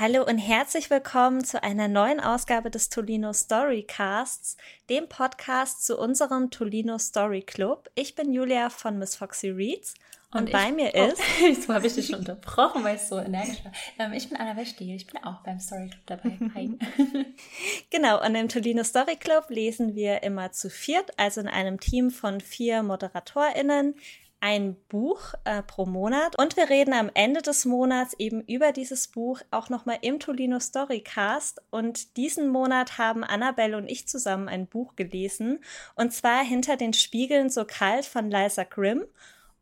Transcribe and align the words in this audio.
Hallo 0.00 0.24
und 0.24 0.38
herzlich 0.38 0.88
willkommen 0.88 1.44
zu 1.44 1.62
einer 1.62 1.86
neuen 1.86 2.20
Ausgabe 2.20 2.70
des 2.70 2.88
Tolino 2.88 3.34
Storycasts, 3.34 4.56
dem 4.88 5.10
Podcast 5.10 5.84
zu 5.84 5.98
unserem 5.98 6.50
Tolino 6.50 6.96
Story 6.96 7.42
Club. 7.42 7.90
Ich 7.96 8.14
bin 8.14 8.32
Julia 8.32 8.70
von 8.70 8.98
Miss 8.98 9.16
Foxy 9.16 9.50
Reads 9.50 9.92
und, 10.30 10.44
und 10.44 10.52
bei 10.52 10.68
ich, 10.68 10.74
mir 10.74 10.94
ist. 10.94 11.20
Oh, 11.42 11.52
so 11.52 11.74
habe 11.74 11.86
ich 11.86 11.92
dich 11.92 12.06
schon 12.06 12.20
unterbrochen, 12.20 12.82
weil 12.82 12.96
ich 12.96 13.02
so 13.02 13.18
energisch 13.18 13.62
war. 13.62 13.72
Ähm, 13.98 14.14
ich 14.14 14.26
bin 14.26 14.38
Anna 14.38 14.56
Westiel, 14.56 14.96
ich 14.96 15.06
bin 15.06 15.22
auch 15.22 15.42
beim 15.42 15.60
Story 15.60 15.90
Club 15.90 16.06
dabei. 16.06 16.38
Hi. 16.54 16.78
genau, 17.90 18.24
und 18.24 18.34
im 18.34 18.48
Tolino 18.48 18.84
Story 18.84 19.16
Club 19.16 19.50
lesen 19.50 19.94
wir 19.94 20.22
immer 20.22 20.50
zu 20.50 20.70
viert, 20.70 21.10
also 21.18 21.42
in 21.42 21.48
einem 21.48 21.78
Team 21.78 22.10
von 22.10 22.40
vier 22.40 22.82
ModeratorInnen 22.82 23.96
ein 24.40 24.76
Buch 24.88 25.34
äh, 25.44 25.62
pro 25.62 25.86
Monat. 25.86 26.38
Und 26.38 26.56
wir 26.56 26.68
reden 26.68 26.94
am 26.94 27.10
Ende 27.14 27.42
des 27.42 27.64
Monats 27.64 28.14
eben 28.18 28.40
über 28.42 28.72
dieses 28.72 29.08
Buch 29.08 29.40
auch 29.50 29.68
nochmal 29.68 29.98
im 30.02 30.18
Tolino 30.18 30.58
Storycast. 30.58 31.62
Und 31.70 32.16
diesen 32.16 32.48
Monat 32.48 32.98
haben 32.98 33.22
Annabelle 33.22 33.76
und 33.76 33.88
ich 33.88 34.08
zusammen 34.08 34.48
ein 34.48 34.66
Buch 34.66 34.96
gelesen. 34.96 35.60
Und 35.94 36.12
zwar 36.12 36.42
Hinter 36.42 36.76
den 36.76 36.92
Spiegeln 36.92 37.50
so 37.50 37.64
kalt 37.64 38.06
von 38.06 38.30
Liza 38.30 38.64
Grimm. 38.64 39.04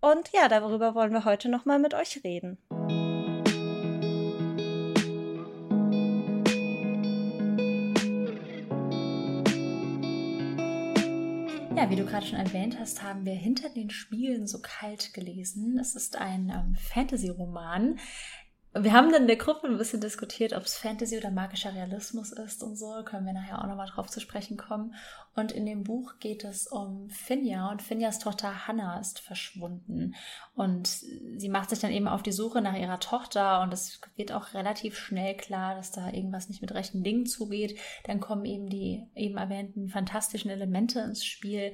Und 0.01 0.31
ja, 0.33 0.49
darüber 0.49 0.95
wollen 0.95 1.13
wir 1.13 1.25
heute 1.25 1.49
nochmal 1.49 1.79
mit 1.79 1.95
euch 1.95 2.21
reden. 2.23 2.59
Ja, 11.79 11.89
wie 11.91 11.95
du 11.95 12.05
gerade 12.05 12.27
schon 12.27 12.41
erwähnt 12.41 12.77
hast, 12.81 13.05
haben 13.05 13.25
wir 13.25 13.35
hinter 13.35 13.69
den 13.69 13.89
Spiegeln 13.89 14.49
so 14.49 14.59
kalt 14.61 15.15
gelesen. 15.15 15.79
Es 15.79 15.95
ist 15.95 16.17
ein 16.17 16.51
ähm, 16.51 16.75
Fantasy-Roman, 16.75 18.01
wir 18.83 18.93
haben 18.93 19.11
dann 19.11 19.23
in 19.23 19.29
der 19.29 19.37
Gruppe 19.37 19.67
ein 19.67 19.79
bisschen 19.79 20.01
diskutiert, 20.01 20.53
ob 20.53 20.65
es 20.65 20.77
Fantasy 20.77 21.17
oder 21.17 21.31
magischer 21.31 21.75
Realismus 21.75 22.33
ist 22.33 22.63
und 22.63 22.77
so. 22.77 23.03
Können 23.05 23.27
wir 23.27 23.33
nachher 23.33 23.61
auch 23.63 23.67
nochmal 23.67 23.89
drauf 23.89 24.09
zu 24.09 24.21
sprechen 24.21 24.57
kommen. 24.57 24.95
Und 25.35 25.53
in 25.53 25.67
dem 25.67 25.85
Buch 25.85 26.19
geht 26.19 26.45
es 26.45 26.67
um 26.67 27.09
Finja 27.11 27.71
und 27.71 27.83
Finjas 27.83 28.19
Tochter 28.19 28.67
Hannah 28.67 28.99
ist 29.01 29.21
verschwunden. 29.21 30.15
Und 30.55 30.89
sie 30.89 31.49
macht 31.49 31.71
sich 31.71 31.79
dann 31.79 31.93
eben 31.93 32.09
auf 32.09 32.23
die 32.23 32.33
Suche 32.33 32.61
nach 32.61 32.77
ihrer 32.77 33.01
Tochter 33.01 33.63
und 33.63 33.73
es 33.73 34.01
wird 34.17 34.33
auch 34.33 34.55
relativ 34.55 34.99
schnell 34.99 35.37
klar, 35.37 35.75
dass 35.75 35.93
da 35.93 36.11
irgendwas 36.11 36.49
nicht 36.49 36.61
mit 36.61 36.73
rechten 36.73 37.03
Dingen 37.03 37.27
zugeht. 37.27 37.79
Dann 38.05 38.21
kommen 38.21 38.45
eben 38.45 38.69
die 38.69 39.07
eben 39.15 39.37
erwähnten 39.37 39.89
fantastischen 39.89 40.51
Elemente 40.51 41.01
ins 41.01 41.25
Spiel. 41.25 41.73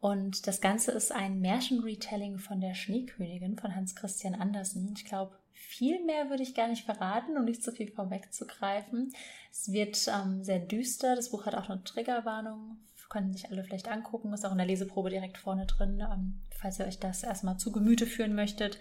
Und 0.00 0.48
das 0.48 0.60
Ganze 0.60 0.90
ist 0.90 1.12
ein 1.12 1.40
Märchenretelling 1.40 2.38
von 2.38 2.60
der 2.60 2.74
Schneekönigin 2.74 3.56
von 3.56 3.76
Hans 3.76 3.94
Christian 3.94 4.34
Andersen. 4.34 4.92
Ich 4.96 5.04
glaube, 5.04 5.36
viel 5.72 6.04
mehr 6.04 6.28
würde 6.28 6.42
ich 6.42 6.54
gar 6.54 6.68
nicht 6.68 6.84
verraten, 6.84 7.36
um 7.38 7.44
nicht 7.44 7.62
zu 7.62 7.72
viel 7.72 7.90
vorwegzugreifen. 7.90 9.12
Es 9.50 9.72
wird 9.72 10.06
ähm, 10.08 10.44
sehr 10.44 10.58
düster. 10.58 11.16
Das 11.16 11.30
Buch 11.30 11.46
hat 11.46 11.54
auch 11.54 11.70
eine 11.70 11.82
Triggerwarnung. 11.82 12.78
Können 13.08 13.32
sich 13.32 13.50
alle 13.50 13.64
vielleicht 13.64 13.88
angucken. 13.88 14.32
Ist 14.32 14.44
auch 14.46 14.52
in 14.52 14.58
der 14.58 14.66
Leseprobe 14.66 15.10
direkt 15.10 15.38
vorne 15.38 15.66
drin, 15.66 16.00
ähm, 16.00 16.40
falls 16.58 16.78
ihr 16.78 16.86
euch 16.86 16.98
das 16.98 17.22
erstmal 17.22 17.58
zu 17.58 17.72
Gemüte 17.72 18.06
führen 18.06 18.34
möchtet. 18.34 18.78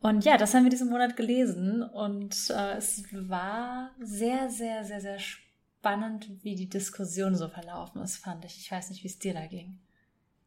Und 0.00 0.24
ja, 0.24 0.36
das 0.36 0.54
haben 0.54 0.64
wir 0.64 0.70
diesen 0.70 0.90
Monat 0.90 1.16
gelesen. 1.16 1.82
Und 1.82 2.50
äh, 2.50 2.76
es 2.76 3.04
war 3.12 3.90
sehr, 4.00 4.48
sehr, 4.50 4.84
sehr, 4.84 5.00
sehr 5.00 5.18
spannend, 5.18 6.28
wie 6.42 6.54
die 6.54 6.68
Diskussion 6.68 7.36
so 7.36 7.48
verlaufen 7.48 8.02
ist, 8.02 8.18
fand 8.18 8.44
ich. 8.44 8.58
Ich 8.58 8.70
weiß 8.70 8.90
nicht, 8.90 9.02
wie 9.02 9.08
es 9.08 9.18
dir 9.18 9.34
da 9.34 9.46
ging. 9.46 9.78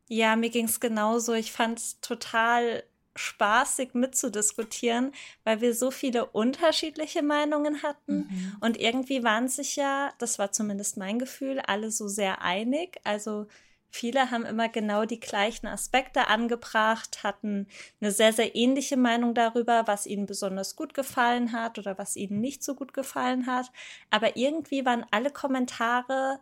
Ja, 0.07 0.35
mir 0.35 0.49
ging 0.49 0.65
es 0.65 0.79
genauso. 0.79 1.33
Ich 1.33 1.51
fand 1.51 1.79
es 1.79 2.01
total 2.01 2.83
spaßig 3.15 3.93
mitzudiskutieren, 3.93 5.11
weil 5.43 5.61
wir 5.61 5.73
so 5.75 5.91
viele 5.91 6.25
unterschiedliche 6.27 7.21
Meinungen 7.21 7.83
hatten. 7.83 8.27
Mhm. 8.29 8.57
Und 8.61 8.79
irgendwie 8.79 9.23
waren 9.23 9.47
sich 9.47 9.75
ja, 9.75 10.13
das 10.17 10.39
war 10.39 10.51
zumindest 10.51 10.97
mein 10.97 11.19
Gefühl, 11.19 11.59
alle 11.59 11.91
so 11.91 12.07
sehr 12.07 12.41
einig. 12.41 12.99
Also 13.03 13.47
viele 13.89 14.31
haben 14.31 14.45
immer 14.45 14.69
genau 14.69 15.05
die 15.05 15.19
gleichen 15.19 15.67
Aspekte 15.67 16.27
angebracht, 16.27 17.23
hatten 17.23 17.67
eine 17.99 18.11
sehr, 18.11 18.31
sehr 18.31 18.55
ähnliche 18.55 18.97
Meinung 18.97 19.33
darüber, 19.33 19.83
was 19.87 20.07
ihnen 20.07 20.25
besonders 20.25 20.75
gut 20.75 20.93
gefallen 20.93 21.51
hat 21.51 21.77
oder 21.77 21.97
was 21.97 22.15
ihnen 22.15 22.39
nicht 22.39 22.63
so 22.63 22.75
gut 22.75 22.93
gefallen 22.93 23.45
hat. 23.45 23.71
Aber 24.09 24.37
irgendwie 24.37 24.85
waren 24.85 25.05
alle 25.11 25.31
Kommentare 25.31 26.39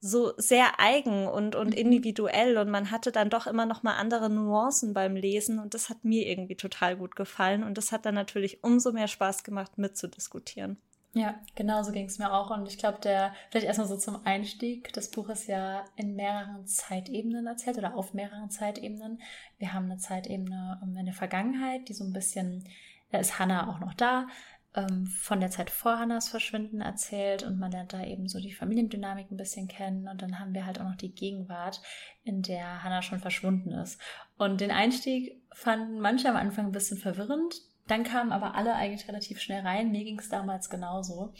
so 0.00 0.32
sehr 0.38 0.80
eigen 0.80 1.26
und, 1.26 1.54
und 1.54 1.70
mhm. 1.70 1.76
individuell 1.76 2.56
und 2.56 2.70
man 2.70 2.90
hatte 2.90 3.12
dann 3.12 3.30
doch 3.30 3.46
immer 3.46 3.66
noch 3.66 3.82
mal 3.82 3.96
andere 3.96 4.30
Nuancen 4.30 4.94
beim 4.94 5.14
Lesen 5.14 5.58
und 5.58 5.74
das 5.74 5.90
hat 5.90 6.04
mir 6.04 6.26
irgendwie 6.26 6.56
total 6.56 6.96
gut 6.96 7.16
gefallen 7.16 7.62
und 7.62 7.76
das 7.76 7.92
hat 7.92 8.06
dann 8.06 8.14
natürlich 8.14 8.64
umso 8.64 8.92
mehr 8.92 9.08
Spaß 9.08 9.44
gemacht 9.44 9.76
mitzudiskutieren. 9.76 10.78
Ja, 11.12 11.34
genau 11.56 11.82
so 11.82 11.90
ging 11.90 12.06
es 12.06 12.18
mir 12.18 12.32
auch 12.32 12.50
und 12.50 12.68
ich 12.68 12.78
glaube, 12.78 13.00
der 13.02 13.34
vielleicht 13.50 13.66
erstmal 13.66 13.88
so 13.88 13.96
zum 13.96 14.24
Einstieg, 14.24 14.92
das 14.92 15.10
Buch 15.10 15.28
ist 15.28 15.48
ja 15.48 15.84
in 15.96 16.14
mehreren 16.14 16.66
Zeitebenen 16.66 17.46
erzählt 17.46 17.78
oder 17.78 17.96
auf 17.96 18.14
mehreren 18.14 18.48
Zeitebenen. 18.48 19.20
Wir 19.58 19.74
haben 19.74 19.86
eine 19.86 19.98
Zeitebene 19.98 20.80
in 20.82 21.04
der 21.04 21.14
Vergangenheit, 21.14 21.88
die 21.88 21.94
so 21.94 22.04
ein 22.04 22.12
bisschen 22.12 22.64
da 23.10 23.18
ist 23.18 23.38
Hannah 23.38 23.68
auch 23.68 23.80
noch 23.80 23.94
da 23.94 24.28
ähm, 24.74 25.06
von 25.06 25.40
der 25.40 25.50
Zeit 25.50 25.70
vor 25.70 25.98
Hannas 25.98 26.28
Verschwinden 26.28 26.80
erzählt 26.80 27.42
und 27.42 27.58
man 27.58 27.72
lernt 27.72 27.92
da 27.92 28.04
eben 28.04 28.28
so 28.28 28.38
die 28.38 28.52
Familiendynamik 28.52 29.30
ein 29.30 29.36
bisschen 29.36 29.66
kennen 29.66 30.08
und 30.08 30.22
dann 30.22 30.38
haben 30.38 30.54
wir 30.54 30.66
halt 30.66 30.80
auch 30.80 30.84
noch 30.84 30.96
die 30.96 31.12
Gegenwart, 31.12 31.80
in 32.22 32.42
der 32.42 32.82
Hannah 32.82 33.02
schon 33.02 33.18
verschwunden 33.18 33.72
ist. 33.72 34.00
Und 34.36 34.60
den 34.60 34.70
Einstieg 34.70 35.42
fanden 35.52 36.00
manche 36.00 36.28
am 36.28 36.36
Anfang 36.36 36.66
ein 36.66 36.72
bisschen 36.72 36.98
verwirrend, 36.98 37.62
dann 37.88 38.04
kamen 38.04 38.30
aber 38.30 38.54
alle 38.54 38.74
eigentlich 38.74 39.08
relativ 39.08 39.40
schnell 39.40 39.62
rein. 39.62 39.90
Mir 39.90 40.04
ging 40.04 40.18
es 40.18 40.28
damals 40.28 40.70
genauso. 40.70 41.32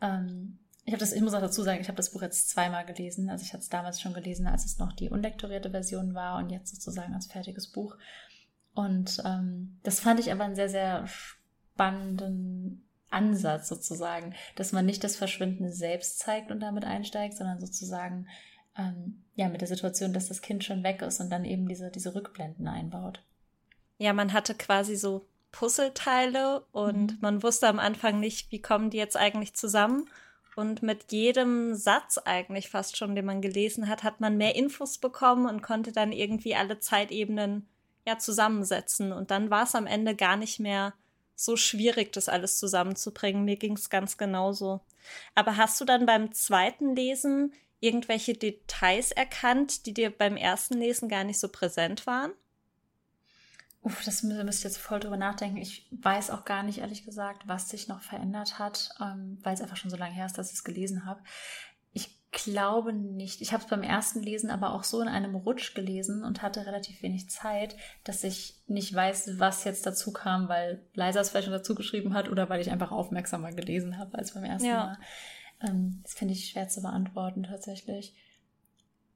Ähm, 0.00 0.60
ich 0.84 0.96
das, 0.96 1.12
ich 1.12 1.20
muss 1.20 1.34
auch 1.34 1.40
dazu 1.40 1.62
sagen, 1.62 1.80
ich 1.80 1.88
habe 1.88 1.96
das 1.96 2.12
Buch 2.12 2.22
jetzt 2.22 2.48
zweimal 2.48 2.86
gelesen. 2.86 3.28
Also 3.28 3.44
ich 3.44 3.52
hatte 3.52 3.62
es 3.62 3.68
damals 3.68 4.00
schon 4.00 4.14
gelesen, 4.14 4.46
als 4.46 4.64
es 4.64 4.78
noch 4.78 4.92
die 4.92 5.10
unlektorierte 5.10 5.70
Version 5.70 6.14
war 6.14 6.38
und 6.38 6.50
jetzt 6.50 6.74
sozusagen 6.74 7.12
als 7.14 7.26
fertiges 7.26 7.66
Buch. 7.66 7.96
Und 8.74 9.20
ähm, 9.26 9.80
das 9.82 10.00
fand 10.00 10.20
ich 10.20 10.30
aber 10.30 10.44
ein 10.44 10.54
sehr, 10.54 10.68
sehr 10.68 11.04
spannenden 11.78 12.84
Ansatz 13.08 13.68
sozusagen, 13.68 14.34
dass 14.56 14.72
man 14.72 14.84
nicht 14.84 15.04
das 15.04 15.14
Verschwinden 15.14 15.70
selbst 15.70 16.18
zeigt 16.18 16.50
und 16.50 16.60
damit 16.60 16.84
einsteigt, 16.84 17.36
sondern 17.36 17.60
sozusagen 17.60 18.26
ähm, 18.76 19.22
ja 19.36 19.48
mit 19.48 19.60
der 19.60 19.68
Situation, 19.68 20.12
dass 20.12 20.26
das 20.26 20.42
Kind 20.42 20.64
schon 20.64 20.82
weg 20.82 21.02
ist 21.02 21.20
und 21.20 21.30
dann 21.30 21.44
eben 21.44 21.68
diese, 21.68 21.90
diese 21.90 22.14
Rückblenden 22.16 22.66
einbaut. 22.66 23.22
Ja, 23.96 24.12
man 24.12 24.32
hatte 24.32 24.54
quasi 24.54 24.96
so 24.96 25.24
Puzzleteile 25.52 26.64
und 26.72 27.12
mhm. 27.12 27.18
man 27.20 27.42
wusste 27.44 27.68
am 27.68 27.78
Anfang 27.78 28.18
nicht, 28.18 28.50
wie 28.50 28.60
kommen 28.60 28.90
die 28.90 28.98
jetzt 28.98 29.16
eigentlich 29.16 29.54
zusammen. 29.54 30.06
Und 30.56 30.82
mit 30.82 31.12
jedem 31.12 31.76
Satz 31.76 32.18
eigentlich 32.18 32.68
fast 32.68 32.96
schon, 32.96 33.14
den 33.14 33.24
man 33.24 33.40
gelesen 33.40 33.88
hat, 33.88 34.02
hat 34.02 34.20
man 34.20 34.36
mehr 34.36 34.56
Infos 34.56 34.98
bekommen 34.98 35.48
und 35.48 35.62
konnte 35.62 35.92
dann 35.92 36.10
irgendwie 36.10 36.56
alle 36.56 36.80
Zeitebenen 36.80 37.68
ja 38.04 38.18
zusammensetzen. 38.18 39.12
Und 39.12 39.30
dann 39.30 39.50
war 39.50 39.62
es 39.62 39.76
am 39.76 39.86
Ende 39.86 40.16
gar 40.16 40.36
nicht 40.36 40.58
mehr 40.58 40.94
so 41.38 41.56
schwierig, 41.56 42.12
das 42.12 42.28
alles 42.28 42.58
zusammenzubringen. 42.58 43.44
Mir 43.44 43.56
ging 43.56 43.74
es 43.74 43.90
ganz 43.90 44.18
genauso. 44.18 44.80
Aber 45.36 45.56
hast 45.56 45.80
du 45.80 45.84
dann 45.84 46.04
beim 46.04 46.32
zweiten 46.32 46.96
Lesen 46.96 47.52
irgendwelche 47.78 48.34
Details 48.34 49.12
erkannt, 49.12 49.86
die 49.86 49.94
dir 49.94 50.10
beim 50.10 50.36
ersten 50.36 50.74
Lesen 50.74 51.08
gar 51.08 51.22
nicht 51.22 51.38
so 51.38 51.48
präsent 51.48 52.08
waren? 52.08 52.32
Uff, 53.82 54.02
das 54.04 54.24
müsste 54.24 54.50
ich 54.50 54.64
jetzt 54.64 54.78
voll 54.78 54.98
drüber 54.98 55.16
nachdenken. 55.16 55.58
Ich 55.58 55.86
weiß 55.92 56.30
auch 56.30 56.44
gar 56.44 56.64
nicht, 56.64 56.78
ehrlich 56.78 57.04
gesagt, 57.04 57.46
was 57.46 57.68
sich 57.68 57.86
noch 57.86 58.00
verändert 58.00 58.58
hat, 58.58 58.90
ähm, 59.00 59.38
weil 59.44 59.54
es 59.54 59.60
einfach 59.60 59.76
schon 59.76 59.92
so 59.92 59.96
lange 59.96 60.14
her 60.14 60.26
ist, 60.26 60.36
dass 60.36 60.48
ich 60.48 60.56
es 60.56 60.64
gelesen 60.64 61.04
habe 61.04 61.22
glaube 62.30 62.92
nicht. 62.92 63.40
Ich 63.40 63.52
habe 63.52 63.62
es 63.62 63.70
beim 63.70 63.82
ersten 63.82 64.22
Lesen 64.22 64.50
aber 64.50 64.74
auch 64.74 64.84
so 64.84 65.00
in 65.00 65.08
einem 65.08 65.34
Rutsch 65.34 65.74
gelesen 65.74 66.24
und 66.24 66.42
hatte 66.42 66.66
relativ 66.66 67.02
wenig 67.02 67.30
Zeit, 67.30 67.76
dass 68.04 68.22
ich 68.24 68.62
nicht 68.66 68.94
weiß, 68.94 69.38
was 69.38 69.64
jetzt 69.64 69.86
dazu 69.86 70.12
kam, 70.12 70.48
weil 70.48 70.84
Leisa 70.94 71.20
es 71.20 71.30
vielleicht 71.30 71.46
schon 71.46 71.54
dazu 71.54 71.74
geschrieben 71.74 72.14
hat 72.14 72.28
oder 72.28 72.48
weil 72.48 72.60
ich 72.60 72.70
einfach 72.70 72.92
aufmerksamer 72.92 73.52
gelesen 73.52 73.98
habe 73.98 74.18
als 74.18 74.34
beim 74.34 74.44
ersten 74.44 74.68
ja. 74.68 74.76
Mal. 74.76 74.98
Ähm, 75.68 76.00
das 76.02 76.14
finde 76.14 76.34
ich 76.34 76.50
schwer 76.50 76.68
zu 76.68 76.82
beantworten 76.82 77.44
tatsächlich. 77.44 78.14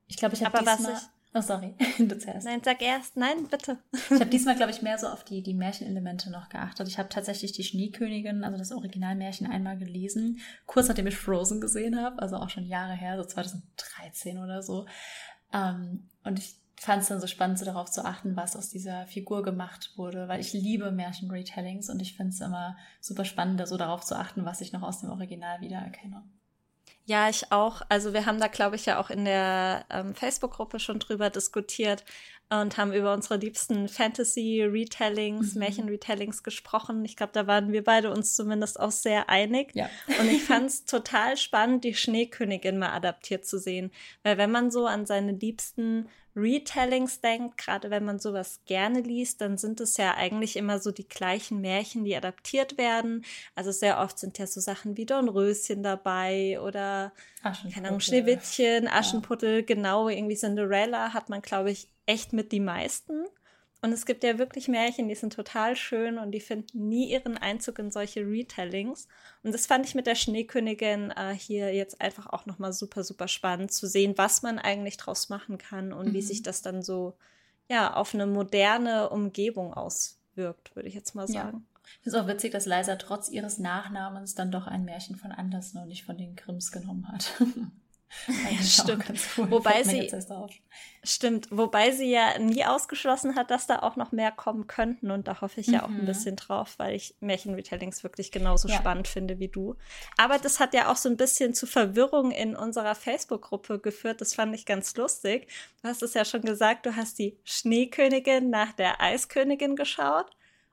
Ich 0.09 0.17
glaube, 0.17 0.35
ich 0.35 0.45
habe 0.45 0.59
diesmal... 0.59 0.95
Ich 0.95 1.22
Oh, 1.35 1.41
sorry, 1.41 1.75
du 1.99 2.19
zuerst. 2.19 2.45
Nein, 2.45 2.61
sag 2.63 2.83
erst. 2.83 3.17
Nein, 3.17 3.47
bitte. 3.51 3.79
Ich 3.93 4.11
habe 4.11 4.27
diesmal, 4.31 4.55
glaube 4.55 4.71
ich, 4.71 4.83
mehr 4.83 4.99
so 4.99 5.07
auf 5.07 5.25
die, 5.25 5.43
die 5.43 5.55
Märchenelemente 5.55 6.31
noch 6.31 6.51
geachtet. 6.51 6.89
Ich 6.89 6.99
habe 6.99 7.09
tatsächlich 7.09 7.53
die 7.53 7.65
Schneekönigin, 7.65 8.45
also 8.45 8.59
das 8.59 8.73
Originalmärchen, 8.73 9.47
einmal 9.47 9.79
gelesen, 9.79 10.41
kurz 10.67 10.89
nachdem 10.89 11.07
ich 11.07 11.17
Frozen 11.17 11.61
gesehen 11.61 11.99
habe, 11.99 12.21
also 12.21 12.37
auch 12.37 12.51
schon 12.51 12.67
Jahre 12.67 12.93
her, 12.93 13.17
so 13.17 13.25
2013 13.25 14.39
oder 14.39 14.63
so. 14.63 14.87
Ähm, 15.55 16.09
und 16.23 16.39
ich 16.39 16.57
fand 16.79 17.03
es 17.03 17.09
dann 17.09 17.21
so 17.21 17.27
spannend, 17.27 17.59
so 17.59 17.65
darauf 17.65 17.91
zu 17.91 18.05
achten, 18.05 18.37
was 18.37 18.57
aus 18.57 18.69
dieser 18.69 19.07
Figur 19.07 19.43
gemacht 19.43 19.93
wurde, 19.97 20.29
weil 20.29 20.41
ich 20.41 20.53
liebe 20.53 20.91
Märchen-Retellings 20.91 21.89
und 21.89 22.03
ich 22.03 22.17
finde 22.17 22.33
es 22.33 22.41
immer 22.41 22.77
super 23.01 23.25
spannend, 23.25 23.67
so 23.67 23.77
darauf 23.79 24.05
zu 24.05 24.19
achten, 24.19 24.45
was 24.45 24.61
ich 24.61 24.73
noch 24.73 24.83
aus 24.83 25.01
dem 25.01 25.11
Original 25.11 25.61
wiedererkenne. 25.61 26.25
Ja, 27.05 27.29
ich 27.29 27.51
auch. 27.51 27.83
Also 27.89 28.13
wir 28.13 28.27
haben 28.27 28.39
da, 28.39 28.47
glaube 28.47 28.77
ich, 28.77 28.87
ja 28.87 29.01
auch 29.01 29.11
in 29.11 29.25
der 29.25 29.85
ähm, 29.91 30.15
Facebook-Gruppe 30.15 30.79
schon 30.79 30.99
drüber 30.99 31.31
diskutiert. 31.31 32.05
und 32.49 32.77
haben 32.77 32.93
über 32.93 33.13
unsere 33.15 33.37
liebsten 33.37 33.89
Fantasy-Retellings, 33.89 35.55
mhm. 35.55 35.59
Märchen-Retellings 35.59 36.43
gesprochen. 36.43 37.05
Ich 37.05 37.17
glaube, 37.17 37.33
da 37.33 37.47
waren 37.47 37.73
wir 37.73 37.83
beide 37.83 38.11
uns 38.11 38.37
zumindest 38.37 38.79
auch 38.79 38.91
sehr 38.91 39.29
einig. 39.31 39.71
Ja. 39.75 39.89
Und 40.21 40.31
ich 40.31 40.45
fand 40.45 40.67
es 40.67 40.85
total 40.85 41.37
spannend, 41.37 41.85
die 41.85 41.95
Schneekönigin 41.95 42.79
mal 42.79 42.93
adaptiert 42.93 43.47
zu 43.47 43.59
sehen. 43.59 43.91
Weil 44.23 44.39
wenn 44.39 44.51
man 44.51 44.71
so 44.71 44.87
an 44.87 45.07
seine 45.07 45.33
liebsten 45.33 46.09
Retellings 46.35 47.21
denkt, 47.21 47.59
gerade 47.59 47.91
wenn 47.91 48.05
man 48.05 48.19
sowas 48.19 48.61
gerne 48.67 49.01
liest, 49.01 49.41
dann 49.41 49.59
sind 49.59 49.81
es 49.81 49.97
ja 49.97 50.15
eigentlich 50.15 50.57
immer 50.57 50.79
so 50.79 50.91
die 50.91 51.07
gleichen 51.07 51.61
Märchen, 51.61 52.05
die 52.05 52.17
adaptiert 52.17 52.79
werden. 52.79 53.25
Also 53.55 53.71
sehr 53.71 54.01
oft 54.01 54.19
sind 54.19 54.39
ja 54.39 54.47
so 54.47 54.61
Sachen 54.61 54.97
wie 54.97 55.07
Dornröschen 55.07 55.83
dabei 55.83 56.59
oder 56.61 57.13
keine 57.75 57.89
Ahnung, 57.89 58.01
Schneewittchen, 58.01 58.89
Aschenputtel, 58.89 59.61
ja. 59.61 59.67
genau, 59.67 60.09
irgendwie 60.09 60.37
Cinderella 60.37 61.13
hat 61.13 61.29
man, 61.29 61.43
glaube 61.43 61.71
ich, 61.71 61.89
echt 62.07 62.33
mit 62.33 62.53
die 62.53 62.61
meisten. 62.61 63.27
Und 63.85 63.91
es 63.91 64.07
gibt 64.07 64.23
ja 64.23 64.39
wirklich 64.39 64.69
Märchen, 64.69 65.09
die 65.09 65.17
sind 65.17 65.33
total 65.33 65.75
schön 65.75 66.19
und 66.19 66.31
die 66.31 66.41
finden 66.41 66.89
nie 66.89 67.11
ihren 67.11 67.37
Einzug 67.37 67.81
in 67.81 67.91
solche 67.91 68.21
Retellings. 68.21 69.09
Und 69.43 69.53
das 69.53 69.67
fand 69.67 69.85
ich 69.85 69.97
mit 69.97 70.07
der 70.07 70.15
Schneekönigin 70.15 71.11
äh, 71.11 71.35
hier 71.35 71.75
jetzt 71.75 72.01
einfach 72.01 72.27
auch 72.27 72.47
nochmal 72.47 72.73
super, 72.73 73.03
super 73.03 73.27
spannend 73.27 73.73
zu 73.73 73.89
sehen, 73.89 74.15
was 74.17 74.43
man 74.43 74.61
eigentlich 74.61 74.99
draus 74.99 75.31
machen 75.31 75.59
kann 75.59 75.93
und 75.93 76.09
mhm. 76.09 76.13
wie 76.15 76.23
sich 76.23 76.45
das 76.45 76.63
dann 76.63 76.83
so, 76.83 77.15
ja, 77.69 77.93
auf 77.93 78.15
eine 78.15 78.29
moderne 78.29 79.11
Umgebung 79.11 79.75
auswirkt, 79.75 80.77
würde 80.77 80.89
ich 80.89 80.95
jetzt 80.95 81.17
mal 81.17 81.27
sagen. 81.27 81.67
Ja. 81.75 81.81
Es 82.05 82.15
auch 82.15 82.29
witzig, 82.29 82.53
dass 82.53 82.67
Leisa 82.67 82.95
trotz 82.95 83.29
ihres 83.29 83.59
Nachnamens 83.59 84.37
dann 84.37 84.53
doch 84.53 84.69
ein 84.69 84.85
Märchen 84.85 85.17
von 85.17 85.33
Andersen 85.33 85.79
und 85.79 85.89
nicht 85.89 86.05
von 86.05 86.17
den 86.17 86.37
Grimms 86.37 86.71
genommen 86.71 87.09
hat. 87.09 87.33
Ja, 88.27 88.63
stimmt. 88.63 89.05
Cool. 89.37 89.51
Wobei 89.51 89.83
sie 89.83 90.11
stimmt, 91.05 91.49
wobei 91.51 91.91
sie 91.91 92.11
ja 92.11 92.39
nie 92.39 92.65
ausgeschlossen 92.65 93.35
hat, 93.35 93.51
dass 93.51 93.67
da 93.67 93.81
auch 93.81 93.97
noch 93.97 94.13
mehr 94.13 94.31
kommen 94.31 94.67
könnten 94.67 95.11
und 95.11 95.27
da 95.27 95.41
hoffe 95.41 95.61
ich 95.61 95.67
ja 95.67 95.79
mhm. 95.79 95.85
auch 95.85 95.89
ein 95.89 96.03
mhm. 96.03 96.07
bisschen 96.07 96.37
drauf, 96.37 96.75
weil 96.79 96.95
ich 96.95 97.17
Märchenretellings 97.21 98.05
wirklich 98.05 98.31
genauso 98.31 98.69
ja. 98.69 98.77
spannend 98.77 99.09
finde 99.09 99.39
wie 99.39 99.49
du. 99.49 99.77
Aber 100.17 100.39
das 100.39 100.61
hat 100.61 100.75
ja 100.75 100.91
auch 100.91 100.97
so 100.97 101.09
ein 101.09 101.17
bisschen 101.17 101.55
zu 101.55 101.67
Verwirrung 101.67 102.31
in 102.31 102.55
unserer 102.55 102.95
Facebook-Gruppe 102.95 103.81
geführt. 103.81 104.21
Das 104.21 104.35
fand 104.35 104.55
ich 104.55 104.67
ganz 104.67 104.95
lustig. 104.97 105.49
Du 105.83 105.89
hast 105.89 106.03
es 106.03 106.15
ja 106.15 106.25
schon 106.25 106.43
gesagt, 106.43 106.87
du 106.87 106.95
hast 106.95 107.19
die 107.19 107.37
Schneekönigin 107.45 108.51
nach 108.51 108.73
der 108.73 109.01
Eiskönigin 109.01 109.75
geschaut. 109.77 110.31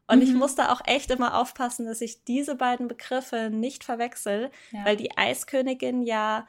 Und 0.08 0.18
mhm. 0.18 0.24
ich 0.24 0.34
musste 0.34 0.72
auch 0.72 0.82
echt 0.86 1.12
immer 1.12 1.38
aufpassen, 1.38 1.86
dass 1.86 2.02
ich 2.02 2.24
diese 2.24 2.56
beiden 2.56 2.88
Begriffe 2.88 3.50
nicht 3.52 3.84
verwechsel, 3.84 4.52
ja. 4.72 4.84
weil 4.84 4.98
die 4.98 5.16
Eiskönigin 5.18 6.02
ja 6.02 6.48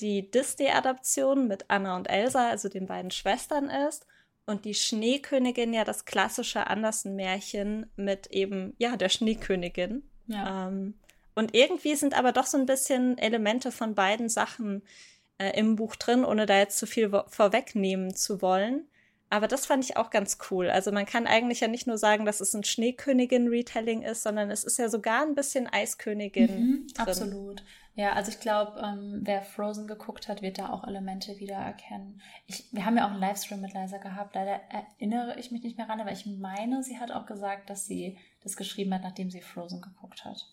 die 0.00 0.30
Disney-Adaption 0.30 1.48
mit 1.48 1.64
Anna 1.68 1.96
und 1.96 2.08
Elsa, 2.08 2.48
also 2.48 2.68
den 2.68 2.86
beiden 2.86 3.10
Schwestern 3.10 3.68
ist. 3.68 4.06
Und 4.46 4.64
die 4.64 4.74
Schneekönigin 4.74 5.72
ja 5.72 5.84
das 5.84 6.04
klassische 6.04 6.66
Andersen-Märchen 6.66 7.90
mit 7.96 8.28
eben, 8.28 8.74
ja, 8.78 8.96
der 8.96 9.08
Schneekönigin. 9.08 10.02
Ja. 10.26 10.68
Ähm, 10.68 10.94
und 11.34 11.54
irgendwie 11.54 11.94
sind 11.94 12.18
aber 12.18 12.32
doch 12.32 12.46
so 12.46 12.58
ein 12.58 12.66
bisschen 12.66 13.16
Elemente 13.18 13.70
von 13.70 13.94
beiden 13.94 14.28
Sachen 14.28 14.82
äh, 15.38 15.56
im 15.58 15.76
Buch 15.76 15.96
drin, 15.96 16.24
ohne 16.24 16.46
da 16.46 16.58
jetzt 16.58 16.78
zu 16.78 16.86
viel 16.86 17.10
vorwegnehmen 17.28 18.14
zu 18.14 18.42
wollen. 18.42 18.86
Aber 19.30 19.46
das 19.46 19.64
fand 19.64 19.84
ich 19.84 19.96
auch 19.96 20.10
ganz 20.10 20.38
cool. 20.50 20.68
Also 20.68 20.90
man 20.90 21.06
kann 21.06 21.28
eigentlich 21.28 21.60
ja 21.60 21.68
nicht 21.68 21.86
nur 21.86 21.98
sagen, 21.98 22.24
dass 22.24 22.40
es 22.40 22.52
ein 22.52 22.64
Schneekönigin-Retelling 22.64 24.02
ist, 24.02 24.24
sondern 24.24 24.50
es 24.50 24.64
ist 24.64 24.78
ja 24.78 24.88
sogar 24.88 25.22
ein 25.22 25.36
bisschen 25.36 25.68
Eiskönigin. 25.68 26.60
Mhm, 26.60 26.86
absolut. 26.98 27.62
Ja, 27.94 28.12
also 28.12 28.30
ich 28.30 28.40
glaube, 28.40 28.80
ähm, 28.80 29.20
wer 29.24 29.42
Frozen 29.42 29.86
geguckt 29.86 30.28
hat, 30.28 30.42
wird 30.42 30.58
da 30.58 30.70
auch 30.70 30.86
Elemente 30.86 31.38
wiedererkennen. 31.38 32.20
Ich, 32.46 32.64
wir 32.72 32.84
haben 32.84 32.96
ja 32.96 33.06
auch 33.06 33.10
einen 33.10 33.20
Livestream 33.20 33.60
mit 33.60 33.74
Liza 33.74 33.98
gehabt. 33.98 34.34
Leider 34.34 34.60
erinnere 34.70 35.38
ich 35.38 35.50
mich 35.50 35.62
nicht 35.62 35.76
mehr 35.76 35.88
ran, 35.88 36.00
aber 36.00 36.12
ich 36.12 36.24
meine, 36.26 36.82
sie 36.82 36.98
hat 36.98 37.10
auch 37.10 37.26
gesagt, 37.26 37.68
dass 37.68 37.86
sie 37.86 38.16
das 38.42 38.56
geschrieben 38.56 38.94
hat, 38.94 39.02
nachdem 39.02 39.30
sie 39.30 39.42
Frozen 39.42 39.82
geguckt 39.82 40.24
hat. 40.24 40.46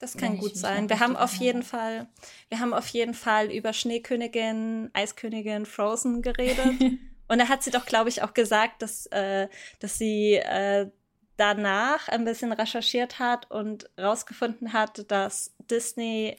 Das 0.00 0.16
kann 0.16 0.36
gut 0.36 0.56
sein. 0.56 0.88
Wir 0.88 0.98
haben 0.98 1.16
auf 1.16 1.34
jeden 1.36 1.62
Fall, 1.62 2.08
wir 2.48 2.58
haben 2.58 2.74
auf 2.74 2.88
jeden 2.88 3.14
Fall 3.14 3.52
über 3.52 3.72
Schneekönigin, 3.72 4.90
Eiskönigin, 4.94 5.64
Frozen 5.64 6.22
geredet. 6.22 6.80
Und 7.28 7.38
da 7.38 7.48
hat 7.48 7.62
sie 7.62 7.70
doch, 7.70 7.86
glaube 7.86 8.08
ich, 8.08 8.20
auch 8.22 8.34
gesagt, 8.34 8.82
dass, 8.82 9.06
äh, 9.06 9.48
dass 9.78 9.98
sie 9.98 10.34
äh, 10.34 10.90
danach 11.36 12.08
ein 12.08 12.24
bisschen 12.24 12.52
recherchiert 12.52 13.18
hat 13.18 13.50
und 13.50 13.88
rausgefunden 13.98 14.72
hat, 14.72 15.10
dass 15.10 15.54
Disney 15.70 16.36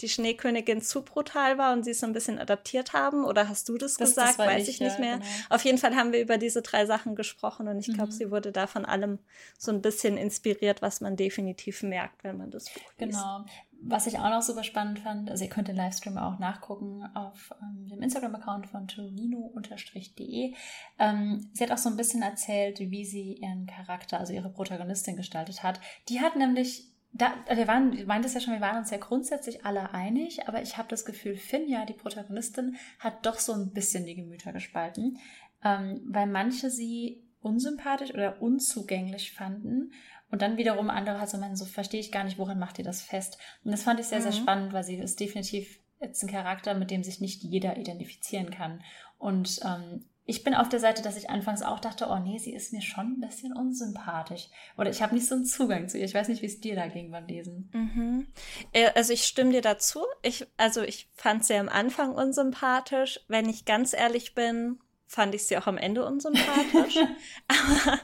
die 0.00 0.08
Schneekönigin 0.08 0.82
zu 0.82 1.02
brutal 1.02 1.58
war 1.58 1.72
und 1.72 1.84
sie 1.84 1.92
es 1.92 2.00
so 2.00 2.06
ein 2.06 2.12
bisschen 2.12 2.38
adaptiert 2.38 2.92
haben? 2.92 3.24
Oder 3.24 3.48
hast 3.48 3.68
du 3.68 3.78
das, 3.78 3.94
das 3.94 4.10
gesagt? 4.10 4.38
Das 4.38 4.46
Weiß 4.46 4.62
ich, 4.64 4.76
ich 4.76 4.80
nicht 4.80 4.98
ja, 4.98 5.00
mehr. 5.00 5.16
Genau. 5.18 5.28
Auf 5.50 5.64
jeden 5.64 5.78
Fall 5.78 5.96
haben 5.96 6.12
wir 6.12 6.20
über 6.20 6.38
diese 6.38 6.62
drei 6.62 6.86
Sachen 6.86 7.16
gesprochen 7.16 7.68
und 7.68 7.78
ich 7.78 7.86
glaube, 7.86 8.12
mhm. 8.12 8.16
sie 8.16 8.30
wurde 8.30 8.52
da 8.52 8.66
von 8.66 8.84
allem 8.84 9.18
so 9.58 9.72
ein 9.72 9.82
bisschen 9.82 10.16
inspiriert, 10.16 10.82
was 10.82 11.00
man 11.00 11.16
definitiv 11.16 11.82
merkt, 11.82 12.24
wenn 12.24 12.36
man 12.36 12.50
das 12.50 12.66
Buch 12.66 12.92
liest. 12.98 13.12
Genau. 13.12 13.44
Was 13.82 14.06
ich 14.06 14.18
auch 14.18 14.30
noch 14.30 14.42
super 14.42 14.64
spannend 14.64 15.00
fand, 15.00 15.30
also 15.30 15.44
ihr 15.44 15.50
könnt 15.50 15.68
den 15.68 15.76
Livestream 15.76 16.16
auch 16.16 16.38
nachgucken 16.38 17.04
auf 17.14 17.52
ähm, 17.62 17.88
dem 17.88 18.02
Instagram-Account 18.02 18.66
von 18.68 18.88
torino-de. 18.88 20.54
Ähm, 20.98 21.50
sie 21.52 21.62
hat 21.62 21.70
auch 21.70 21.78
so 21.78 21.90
ein 21.90 21.96
bisschen 21.96 22.22
erzählt, 22.22 22.80
wie 22.80 23.04
sie 23.04 23.34
ihren 23.34 23.66
Charakter, 23.66 24.18
also 24.18 24.32
ihre 24.32 24.48
Protagonistin 24.48 25.16
gestaltet 25.16 25.62
hat. 25.62 25.80
Die 26.08 26.20
hat 26.20 26.36
nämlich 26.36 26.88
da, 27.18 27.34
wir 27.52 27.66
waren, 27.68 27.92
ich 27.92 28.06
meinte 28.06 28.28
es 28.28 28.34
ja 28.34 28.40
schon, 28.40 28.54
wir 28.54 28.60
waren 28.60 28.78
uns 28.78 28.90
ja 28.90 28.98
grundsätzlich 28.98 29.64
alle 29.64 29.92
einig, 29.92 30.48
aber 30.48 30.62
ich 30.62 30.76
habe 30.76 30.88
das 30.88 31.04
Gefühl, 31.04 31.36
Finja, 31.36 31.84
die 31.84 31.92
Protagonistin, 31.92 32.76
hat 32.98 33.24
doch 33.24 33.38
so 33.38 33.52
ein 33.52 33.72
bisschen 33.72 34.06
die 34.06 34.14
Gemüter 34.14 34.52
gespalten, 34.52 35.18
ähm, 35.64 36.02
weil 36.06 36.26
manche 36.26 36.70
sie 36.70 37.22
unsympathisch 37.40 38.12
oder 38.12 38.42
unzugänglich 38.42 39.32
fanden 39.32 39.92
und 40.30 40.42
dann 40.42 40.56
wiederum 40.56 40.90
andere 40.90 41.20
halt 41.20 41.30
so 41.30 41.38
meinen, 41.38 41.56
so 41.56 41.64
verstehe 41.64 42.00
ich 42.00 42.12
gar 42.12 42.24
nicht, 42.24 42.38
woran 42.38 42.58
macht 42.58 42.78
ihr 42.78 42.84
das 42.84 43.02
fest? 43.02 43.38
Und 43.64 43.70
das 43.70 43.82
fand 43.82 44.00
ich 44.00 44.06
sehr, 44.06 44.18
mhm. 44.18 44.24
sehr 44.24 44.32
spannend, 44.32 44.72
weil 44.72 44.84
sie 44.84 44.96
ist 44.96 45.20
definitiv 45.20 45.80
jetzt 46.00 46.22
ein 46.22 46.30
Charakter, 46.30 46.74
mit 46.74 46.90
dem 46.90 47.02
sich 47.02 47.20
nicht 47.20 47.42
jeder 47.42 47.76
identifizieren 47.76 48.50
kann. 48.50 48.82
Und 49.18 49.60
ähm, 49.64 50.04
ich 50.28 50.42
bin 50.42 50.54
auf 50.54 50.68
der 50.68 50.80
Seite, 50.80 51.02
dass 51.02 51.16
ich 51.16 51.30
anfangs 51.30 51.62
auch 51.62 51.78
dachte, 51.78 52.08
oh 52.10 52.18
nee, 52.18 52.38
sie 52.38 52.52
ist 52.52 52.72
mir 52.72 52.82
schon 52.82 53.12
ein 53.12 53.20
bisschen 53.20 53.52
unsympathisch. 53.52 54.48
Oder 54.76 54.90
ich 54.90 55.00
habe 55.00 55.14
nicht 55.14 55.28
so 55.28 55.36
einen 55.36 55.44
Zugang 55.44 55.88
zu 55.88 55.98
ihr. 55.98 56.04
Ich 56.04 56.14
weiß 56.14 56.26
nicht, 56.28 56.42
wie 56.42 56.46
es 56.46 56.60
dir 56.60 56.74
da 56.74 56.88
ging 56.88 57.12
beim 57.12 57.26
Lesen. 57.26 57.70
Mhm. 57.72 58.26
Äh, 58.72 58.90
also 58.96 59.12
ich 59.12 59.24
stimme 59.24 59.52
dir 59.52 59.62
dazu. 59.62 60.00
Ich, 60.22 60.44
also 60.56 60.82
ich 60.82 61.08
fand 61.14 61.44
sie 61.44 61.54
am 61.54 61.68
Anfang 61.68 62.12
unsympathisch. 62.12 63.20
Wenn 63.28 63.48
ich 63.48 63.66
ganz 63.66 63.92
ehrlich 63.92 64.34
bin, 64.34 64.80
fand 65.06 65.34
ich 65.34 65.46
sie 65.46 65.56
auch 65.56 65.66
am 65.66 65.78
Ende 65.78 66.04
unsympathisch. 66.04 66.96
Aber 67.48 68.00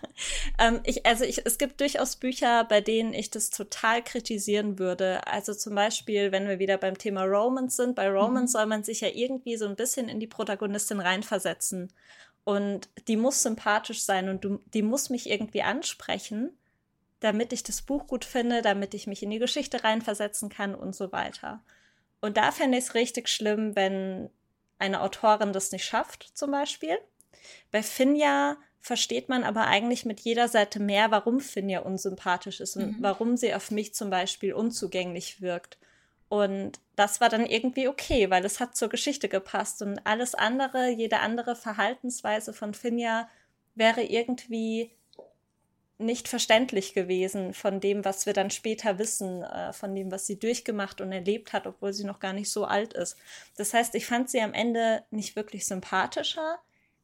ähm, 0.58 0.80
ich, 0.84 1.04
also 1.04 1.24
ich, 1.24 1.44
es 1.44 1.58
gibt 1.58 1.80
durchaus 1.80 2.16
Bücher, 2.16 2.64
bei 2.64 2.80
denen 2.80 3.12
ich 3.12 3.30
das 3.30 3.50
total 3.50 4.02
kritisieren 4.02 4.78
würde. 4.78 5.26
Also 5.26 5.52
zum 5.52 5.74
Beispiel, 5.74 6.30
wenn 6.30 6.48
wir 6.48 6.58
wieder 6.58 6.78
beim 6.78 6.96
Thema 6.96 7.24
Romance 7.24 7.76
sind, 7.76 7.96
bei 7.96 8.08
Romance 8.08 8.52
mhm. 8.52 8.58
soll 8.58 8.66
man 8.66 8.84
sich 8.84 9.00
ja 9.00 9.08
irgendwie 9.08 9.56
so 9.56 9.66
ein 9.66 9.76
bisschen 9.76 10.08
in 10.08 10.20
die 10.20 10.28
Protagonistin 10.28 11.00
reinversetzen. 11.00 11.92
Und 12.44 12.88
die 13.08 13.16
muss 13.16 13.42
sympathisch 13.42 14.02
sein 14.02 14.28
und 14.28 14.44
du, 14.44 14.60
die 14.72 14.82
muss 14.82 15.10
mich 15.10 15.28
irgendwie 15.28 15.62
ansprechen, 15.62 16.56
damit 17.20 17.52
ich 17.52 17.62
das 17.62 17.82
Buch 17.82 18.06
gut 18.06 18.24
finde, 18.24 18.62
damit 18.62 18.94
ich 18.94 19.06
mich 19.06 19.22
in 19.22 19.30
die 19.30 19.38
Geschichte 19.38 19.84
reinversetzen 19.84 20.48
kann 20.48 20.74
und 20.74 20.94
so 20.94 21.12
weiter. 21.12 21.62
Und 22.20 22.36
da 22.36 22.52
fände 22.52 22.78
ich 22.78 22.84
es 22.84 22.94
richtig 22.94 23.28
schlimm, 23.28 23.76
wenn 23.76 24.30
eine 24.78 25.00
Autorin 25.00 25.52
das 25.52 25.72
nicht 25.72 25.84
schafft, 25.84 26.36
zum 26.36 26.50
Beispiel. 26.50 26.98
Bei 27.70 27.82
Finja 27.82 28.56
versteht 28.80 29.28
man 29.28 29.44
aber 29.44 29.68
eigentlich 29.68 30.04
mit 30.04 30.20
jeder 30.20 30.48
Seite 30.48 30.80
mehr, 30.80 31.10
warum 31.10 31.40
Finja 31.40 31.80
unsympathisch 31.80 32.60
ist 32.60 32.76
und 32.76 32.98
mhm. 32.98 33.02
warum 33.02 33.36
sie 33.36 33.54
auf 33.54 33.70
mich 33.70 33.94
zum 33.94 34.10
Beispiel 34.10 34.52
unzugänglich 34.52 35.40
wirkt. 35.40 35.78
Und 36.28 36.80
das 36.96 37.20
war 37.20 37.28
dann 37.28 37.46
irgendwie 37.46 37.88
okay, 37.88 38.30
weil 38.30 38.44
es 38.44 38.58
hat 38.58 38.74
zur 38.76 38.88
Geschichte 38.88 39.28
gepasst 39.28 39.82
und 39.82 40.00
alles 40.04 40.34
andere, 40.34 40.88
jede 40.88 41.20
andere 41.20 41.54
Verhaltensweise 41.54 42.52
von 42.52 42.74
Finja 42.74 43.28
wäre 43.74 44.02
irgendwie 44.02 44.90
nicht 46.02 46.28
verständlich 46.28 46.94
gewesen 46.94 47.54
von 47.54 47.80
dem, 47.80 48.04
was 48.04 48.26
wir 48.26 48.32
dann 48.32 48.50
später 48.50 48.98
wissen, 48.98 49.42
äh, 49.42 49.72
von 49.72 49.94
dem, 49.94 50.10
was 50.10 50.26
sie 50.26 50.38
durchgemacht 50.38 51.00
und 51.00 51.12
erlebt 51.12 51.52
hat, 51.52 51.66
obwohl 51.66 51.92
sie 51.92 52.04
noch 52.04 52.20
gar 52.20 52.32
nicht 52.32 52.50
so 52.50 52.64
alt 52.64 52.92
ist. 52.92 53.16
Das 53.56 53.74
heißt, 53.74 53.94
ich 53.94 54.06
fand 54.06 54.30
sie 54.30 54.40
am 54.40 54.54
Ende 54.54 55.04
nicht 55.10 55.36
wirklich 55.36 55.66
sympathischer, 55.66 56.58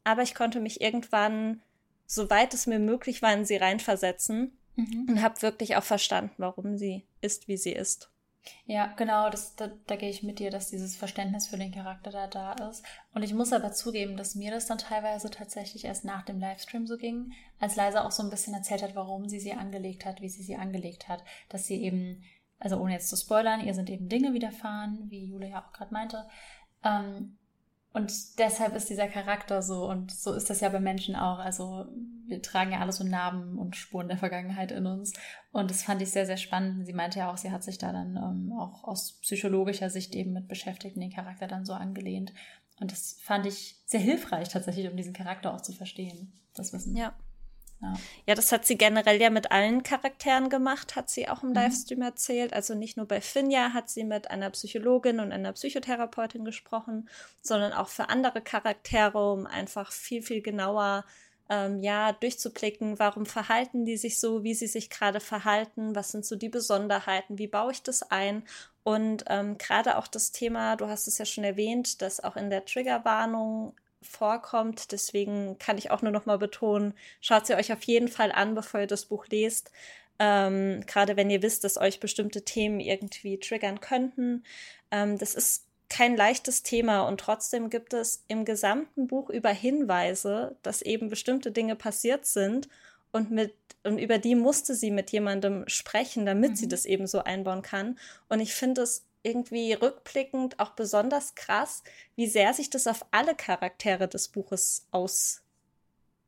aber 0.04 0.22
ich 0.22 0.34
konnte 0.34 0.60
mich 0.60 0.80
irgendwann, 0.80 1.62
soweit 2.06 2.54
es 2.54 2.66
mir 2.66 2.78
möglich 2.78 3.22
war, 3.22 3.32
in 3.32 3.44
sie 3.44 3.56
reinversetzen 3.56 4.56
mhm. 4.76 5.06
und 5.08 5.22
habe 5.22 5.42
wirklich 5.42 5.76
auch 5.76 5.84
verstanden, 5.84 6.34
warum 6.38 6.76
sie 6.76 7.04
ist, 7.20 7.48
wie 7.48 7.56
sie 7.56 7.72
ist. 7.72 8.10
Ja, 8.66 8.86
genau, 8.96 9.30
das, 9.30 9.56
da, 9.56 9.70
da 9.86 9.96
gehe 9.96 10.10
ich 10.10 10.22
mit 10.22 10.38
dir, 10.38 10.50
dass 10.50 10.70
dieses 10.70 10.96
Verständnis 10.96 11.46
für 11.46 11.56
den 11.56 11.72
Charakter 11.72 12.10
da 12.10 12.26
da 12.26 12.52
ist. 12.68 12.84
Und 13.14 13.22
ich 13.22 13.34
muss 13.34 13.52
aber 13.52 13.72
zugeben, 13.72 14.16
dass 14.16 14.34
mir 14.34 14.50
das 14.50 14.66
dann 14.66 14.78
teilweise 14.78 15.30
tatsächlich 15.30 15.84
erst 15.84 16.04
nach 16.04 16.24
dem 16.24 16.38
Livestream 16.38 16.86
so 16.86 16.96
ging, 16.96 17.32
als 17.60 17.76
Leisa 17.76 18.04
auch 18.04 18.10
so 18.10 18.22
ein 18.22 18.30
bisschen 18.30 18.54
erzählt 18.54 18.82
hat, 18.82 18.94
warum 18.94 19.28
sie 19.28 19.40
sie 19.40 19.52
angelegt 19.52 20.04
hat, 20.04 20.20
wie 20.20 20.28
sie 20.28 20.42
sie 20.42 20.56
angelegt 20.56 21.08
hat, 21.08 21.24
dass 21.48 21.66
sie 21.66 21.82
eben, 21.82 22.22
also 22.58 22.76
ohne 22.78 22.92
jetzt 22.92 23.08
zu 23.08 23.16
spoilern, 23.16 23.66
ihr 23.66 23.74
sind 23.74 23.90
eben 23.90 24.08
Dinge 24.08 24.34
widerfahren, 24.34 25.06
wie 25.08 25.26
Jule 25.26 25.48
ja 25.48 25.64
auch 25.64 25.72
gerade 25.72 25.92
meinte, 25.92 26.26
ähm, 26.84 27.38
und 27.92 28.38
deshalb 28.38 28.76
ist 28.76 28.90
dieser 28.90 29.08
Charakter 29.08 29.62
so 29.62 29.88
und 29.88 30.12
so 30.12 30.32
ist 30.34 30.50
das 30.50 30.60
ja 30.60 30.68
bei 30.68 30.78
Menschen 30.78 31.16
auch. 31.16 31.38
Also 31.38 31.86
wir 32.26 32.42
tragen 32.42 32.72
ja 32.72 32.80
alles 32.80 32.96
so 32.96 33.04
Narben 33.04 33.58
und 33.58 33.76
Spuren 33.76 34.08
der 34.08 34.18
Vergangenheit 34.18 34.72
in 34.72 34.86
uns. 34.86 35.14
Und 35.52 35.70
das 35.70 35.82
fand 35.82 36.02
ich 36.02 36.10
sehr, 36.10 36.26
sehr 36.26 36.36
spannend. 36.36 36.86
Sie 36.86 36.92
meinte 36.92 37.18
ja 37.18 37.32
auch, 37.32 37.38
sie 37.38 37.50
hat 37.50 37.64
sich 37.64 37.78
da 37.78 37.92
dann 37.92 38.16
ähm, 38.16 38.52
auch 38.58 38.84
aus 38.84 39.18
psychologischer 39.22 39.88
Sicht 39.88 40.14
eben 40.14 40.34
mit 40.34 40.48
beschäftigt 40.48 40.96
und 40.96 41.02
den 41.02 41.12
Charakter 41.12 41.46
dann 41.46 41.64
so 41.64 41.72
angelehnt. 41.72 42.32
Und 42.78 42.92
das 42.92 43.18
fand 43.22 43.46
ich 43.46 43.80
sehr 43.86 44.00
hilfreich 44.00 44.50
tatsächlich, 44.50 44.88
um 44.88 44.96
diesen 44.96 45.14
Charakter 45.14 45.54
auch 45.54 45.62
zu 45.62 45.72
verstehen, 45.72 46.32
das 46.54 46.72
Wissen. 46.72 46.94
Ja. 46.94 47.14
Ja. 47.80 47.94
ja, 48.26 48.34
das 48.34 48.50
hat 48.50 48.66
sie 48.66 48.76
generell 48.76 49.20
ja 49.20 49.30
mit 49.30 49.52
allen 49.52 49.84
Charakteren 49.84 50.48
gemacht, 50.48 50.96
hat 50.96 51.10
sie 51.10 51.28
auch 51.28 51.42
im 51.42 51.50
mhm. 51.50 51.54
Livestream 51.54 52.02
erzählt. 52.02 52.52
Also 52.52 52.74
nicht 52.74 52.96
nur 52.96 53.06
bei 53.06 53.20
Finja 53.20 53.72
hat 53.72 53.88
sie 53.88 54.04
mit 54.04 54.30
einer 54.30 54.50
Psychologin 54.50 55.20
und 55.20 55.32
einer 55.32 55.52
Psychotherapeutin 55.52 56.44
gesprochen, 56.44 57.08
sondern 57.40 57.72
auch 57.72 57.88
für 57.88 58.08
andere 58.08 58.40
Charaktere, 58.40 59.32
um 59.32 59.46
einfach 59.46 59.92
viel, 59.92 60.22
viel 60.22 60.42
genauer 60.42 61.04
ähm, 61.48 61.80
ja, 61.82 62.12
durchzublicken, 62.12 62.98
warum 62.98 63.26
verhalten 63.26 63.84
die 63.84 63.96
sich 63.96 64.20
so, 64.20 64.44
wie 64.44 64.54
sie 64.54 64.66
sich 64.66 64.90
gerade 64.90 65.20
verhalten, 65.20 65.94
was 65.94 66.10
sind 66.10 66.26
so 66.26 66.36
die 66.36 66.48
Besonderheiten, 66.48 67.38
wie 67.38 67.46
baue 67.46 67.72
ich 67.72 67.82
das 67.82 68.02
ein. 68.02 68.42
Und 68.82 69.24
ähm, 69.28 69.56
gerade 69.58 69.98
auch 69.98 70.08
das 70.08 70.32
Thema, 70.32 70.76
du 70.76 70.88
hast 70.88 71.08
es 71.08 71.18
ja 71.18 71.24
schon 71.24 71.44
erwähnt, 71.44 72.02
dass 72.02 72.22
auch 72.22 72.36
in 72.36 72.50
der 72.50 72.64
Triggerwarnung 72.64 73.74
vorkommt. 74.02 74.92
Deswegen 74.92 75.58
kann 75.58 75.78
ich 75.78 75.90
auch 75.90 76.02
nur 76.02 76.12
noch 76.12 76.26
mal 76.26 76.38
betonen, 76.38 76.94
schaut 77.20 77.46
sie 77.46 77.54
euch 77.54 77.72
auf 77.72 77.82
jeden 77.84 78.08
Fall 78.08 78.32
an, 78.32 78.54
bevor 78.54 78.80
ihr 78.80 78.86
das 78.86 79.06
Buch 79.06 79.26
lest. 79.28 79.70
Ähm, 80.18 80.82
Gerade 80.86 81.16
wenn 81.16 81.30
ihr 81.30 81.42
wisst, 81.42 81.64
dass 81.64 81.78
euch 81.78 82.00
bestimmte 82.00 82.42
Themen 82.42 82.80
irgendwie 82.80 83.38
triggern 83.38 83.80
könnten. 83.80 84.44
Ähm, 84.90 85.18
das 85.18 85.34
ist 85.34 85.64
kein 85.88 86.16
leichtes 86.16 86.62
Thema 86.62 87.02
und 87.02 87.20
trotzdem 87.20 87.70
gibt 87.70 87.94
es 87.94 88.24
im 88.28 88.44
gesamten 88.44 89.06
Buch 89.06 89.30
über 89.30 89.50
Hinweise, 89.50 90.56
dass 90.62 90.82
eben 90.82 91.08
bestimmte 91.08 91.50
Dinge 91.50 91.76
passiert 91.76 92.26
sind 92.26 92.68
und 93.10 93.30
mit 93.30 93.54
und 93.84 93.98
über 93.98 94.18
die 94.18 94.34
musste 94.34 94.74
sie 94.74 94.90
mit 94.90 95.10
jemandem 95.10 95.64
sprechen, 95.66 96.26
damit 96.26 96.50
mhm. 96.50 96.56
sie 96.56 96.68
das 96.68 96.84
eben 96.84 97.06
so 97.06 97.20
einbauen 97.20 97.62
kann. 97.62 97.98
Und 98.28 98.40
ich 98.40 98.54
finde 98.54 98.82
es 98.82 99.06
irgendwie 99.22 99.72
rückblickend 99.72 100.58
auch 100.60 100.70
besonders 100.70 101.34
krass, 101.34 101.82
wie 102.16 102.26
sehr 102.26 102.54
sich 102.54 102.70
das 102.70 102.86
auf 102.86 103.04
alle 103.10 103.34
Charaktere 103.34 104.08
des 104.08 104.28
Buches 104.28 104.86
aus, 104.90 105.42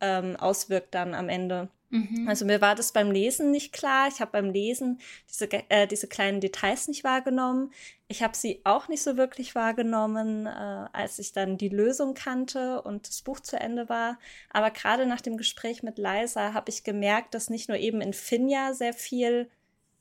ähm, 0.00 0.36
auswirkt 0.36 0.94
dann 0.94 1.14
am 1.14 1.28
Ende. 1.28 1.68
Mhm. 1.90 2.28
Also 2.28 2.44
mir 2.44 2.60
war 2.60 2.76
das 2.76 2.92
beim 2.92 3.10
Lesen 3.10 3.50
nicht 3.50 3.72
klar. 3.72 4.08
Ich 4.08 4.20
habe 4.20 4.30
beim 4.30 4.50
Lesen 4.50 5.00
diese, 5.28 5.48
äh, 5.68 5.88
diese 5.88 6.06
kleinen 6.06 6.40
Details 6.40 6.86
nicht 6.86 7.02
wahrgenommen. 7.02 7.72
Ich 8.06 8.22
habe 8.22 8.36
sie 8.36 8.60
auch 8.64 8.88
nicht 8.88 9.02
so 9.02 9.16
wirklich 9.16 9.56
wahrgenommen, 9.56 10.46
äh, 10.46 10.86
als 10.92 11.18
ich 11.18 11.32
dann 11.32 11.58
die 11.58 11.68
Lösung 11.68 12.14
kannte 12.14 12.80
und 12.82 13.08
das 13.08 13.22
Buch 13.22 13.40
zu 13.40 13.58
Ende 13.58 13.88
war. 13.88 14.18
Aber 14.50 14.70
gerade 14.70 15.04
nach 15.04 15.20
dem 15.20 15.36
Gespräch 15.36 15.82
mit 15.82 15.98
Liza 15.98 16.54
habe 16.54 16.70
ich 16.70 16.84
gemerkt, 16.84 17.34
dass 17.34 17.50
nicht 17.50 17.68
nur 17.68 17.78
eben 17.78 18.00
in 18.00 18.12
Finja 18.12 18.72
sehr 18.72 18.92
viel 18.92 19.50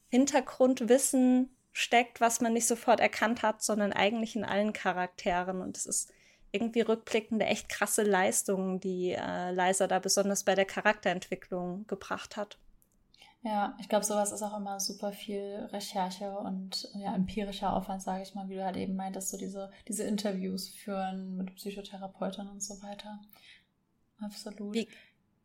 Hintergrundwissen 0.10 1.50
steckt, 1.71 2.21
was 2.21 2.41
man 2.41 2.53
nicht 2.53 2.67
sofort 2.67 2.99
erkannt 2.99 3.43
hat, 3.43 3.61
sondern 3.61 3.93
eigentlich 3.93 4.35
in 4.35 4.43
allen 4.43 4.73
Charakteren. 4.73 5.61
Und 5.61 5.77
es 5.77 5.85
ist 5.85 6.11
irgendwie 6.51 6.81
rückblickende, 6.81 7.45
echt 7.45 7.69
krasse 7.69 8.03
Leistungen, 8.03 8.79
die 8.79 9.11
äh, 9.11 9.51
Liza 9.51 9.88
da 9.88 9.99
besonders 9.99 10.43
bei 10.43 10.55
der 10.55 10.65
Charakterentwicklung 10.65 11.85
gebracht 11.88 12.38
hat. 12.38 12.57
Ja, 13.41 13.77
ich 13.79 13.88
glaube, 13.88 14.03
sowas 14.03 14.33
ist 14.33 14.41
auch 14.41 14.57
immer 14.57 14.81
super 14.81 15.13
viel 15.13 15.69
Recherche 15.71 16.29
und 16.39 16.89
ja, 16.95 17.15
empirischer 17.15 17.73
Aufwand, 17.73 18.01
sage 18.01 18.23
ich 18.23 18.35
mal, 18.35 18.49
wie 18.49 18.55
du 18.55 18.65
halt 18.65 18.75
eben 18.75 18.95
meintest, 18.95 19.29
so 19.29 19.38
diese, 19.38 19.71
diese 19.88 20.03
Interviews 20.03 20.67
führen 20.67 21.38
mit 21.38 21.55
Psychotherapeuten 21.55 22.49
und 22.49 22.61
so 22.61 22.81
weiter. 22.81 23.21
Absolut. 24.19 24.73
Wie, 24.73 24.89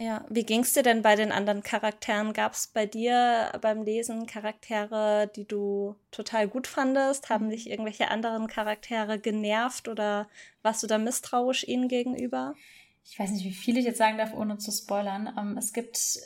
ja, 0.00 0.24
wie 0.28 0.44
ging 0.44 0.60
es 0.60 0.72
dir 0.72 0.82
denn 0.82 1.02
bei 1.02 1.14
den 1.14 1.30
anderen 1.30 1.62
Charakteren? 1.62 2.32
Gab 2.32 2.54
es 2.54 2.66
bei 2.66 2.84
dir 2.84 3.52
beim 3.60 3.84
Lesen 3.84 4.26
Charaktere, 4.26 5.30
die 5.36 5.46
du 5.46 5.94
total 6.10 6.48
gut 6.48 6.66
fandest? 6.66 7.30
Haben 7.30 7.48
dich 7.48 7.70
irgendwelche 7.70 8.10
anderen 8.10 8.48
Charaktere 8.48 9.20
genervt 9.20 9.86
oder 9.86 10.28
warst 10.62 10.82
du 10.82 10.88
da 10.88 10.98
misstrauisch 10.98 11.64
ihnen 11.64 11.86
gegenüber? 11.86 12.54
Ich 13.04 13.18
weiß 13.18 13.30
nicht, 13.30 13.44
wie 13.44 13.52
viel 13.52 13.76
ich 13.76 13.84
jetzt 13.84 13.98
sagen 13.98 14.18
darf, 14.18 14.34
ohne 14.34 14.58
zu 14.58 14.72
spoilern. 14.72 15.32
Ähm, 15.38 15.56
es 15.58 15.72
gibt 15.72 16.18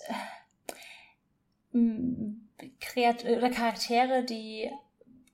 äh, 1.73 2.71
Kreat 2.81 3.25
oder 3.25 3.51
Charaktere, 3.51 4.25
die 4.25 4.71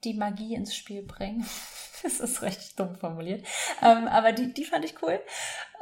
die 0.03 0.15
Magie 0.15 0.55
ins 0.55 0.75
Spiel 0.75 1.03
bringen. 1.03 1.47
das 2.03 2.21
ist 2.21 2.43
recht 2.43 2.79
dumm 2.79 2.97
formuliert. 2.97 3.47
Ähm, 3.83 4.09
aber 4.09 4.33
die, 4.33 4.53
die 4.53 4.65
fand 4.65 4.85
ich 4.85 5.03
cool. 5.03 5.21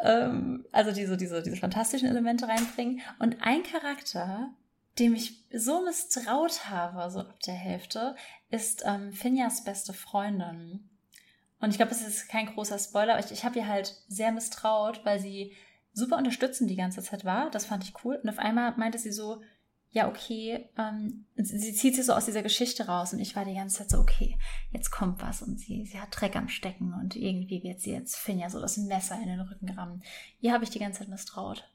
Ähm, 0.02 0.66
also 0.72 0.92
die 0.92 1.06
so 1.06 1.16
diese, 1.16 1.42
diese 1.42 1.56
fantastischen 1.56 2.08
Elemente 2.08 2.48
reinbringen. 2.48 3.00
Und 3.18 3.36
ein 3.40 3.62
Charakter, 3.62 4.50
dem 4.98 5.14
ich 5.14 5.44
so 5.52 5.82
misstraut 5.84 6.68
habe, 6.68 7.10
so 7.10 7.20
ab 7.20 7.40
der 7.46 7.54
Hälfte, 7.54 8.16
ist 8.50 8.82
ähm, 8.84 9.12
Finjas 9.12 9.64
beste 9.64 9.92
Freundin. 9.92 10.90
Und 11.60 11.70
ich 11.70 11.76
glaube, 11.76 11.92
es 11.92 12.06
ist 12.06 12.28
kein 12.28 12.46
großer 12.46 12.78
Spoiler, 12.78 13.14
aber 13.14 13.24
ich, 13.24 13.30
ich 13.30 13.44
habe 13.44 13.58
ihr 13.58 13.68
halt 13.68 13.94
sehr 14.08 14.32
misstraut, 14.32 15.00
weil 15.04 15.20
sie 15.20 15.54
super 15.92 16.16
unterstützend 16.16 16.68
die 16.68 16.76
ganze 16.76 17.02
Zeit 17.02 17.24
war. 17.24 17.50
Das 17.50 17.66
fand 17.66 17.84
ich 17.84 17.94
cool. 18.04 18.18
Und 18.20 18.28
auf 18.28 18.38
einmal 18.38 18.74
meinte 18.76 18.98
sie 18.98 19.12
so, 19.12 19.40
ja, 19.94 20.08
okay, 20.08 20.70
ähm, 20.78 21.26
sie, 21.36 21.58
sie 21.58 21.74
zieht 21.74 21.94
sich 21.96 22.06
so 22.06 22.14
aus 22.14 22.24
dieser 22.24 22.42
Geschichte 22.42 22.86
raus 22.86 23.12
und 23.12 23.20
ich 23.20 23.36
war 23.36 23.44
die 23.44 23.54
ganze 23.54 23.78
Zeit 23.78 23.90
so, 23.90 23.98
okay, 23.98 24.38
jetzt 24.72 24.90
kommt 24.90 25.20
was 25.20 25.42
und 25.42 25.60
sie, 25.60 25.84
sie 25.84 26.00
hat 26.00 26.08
Dreck 26.10 26.34
am 26.34 26.48
Stecken 26.48 26.94
und 26.94 27.14
irgendwie 27.14 27.62
wird 27.62 27.80
sie 27.80 27.92
jetzt 27.92 28.16
Finja 28.16 28.48
so 28.48 28.58
das 28.58 28.78
Messer 28.78 29.16
in 29.16 29.28
den 29.28 29.40
Rücken 29.40 29.68
rammen. 29.68 30.02
Ihr 30.40 30.54
habe 30.54 30.64
ich 30.64 30.70
die 30.70 30.78
ganze 30.78 31.00
Zeit 31.00 31.08
misstraut. 31.08 31.68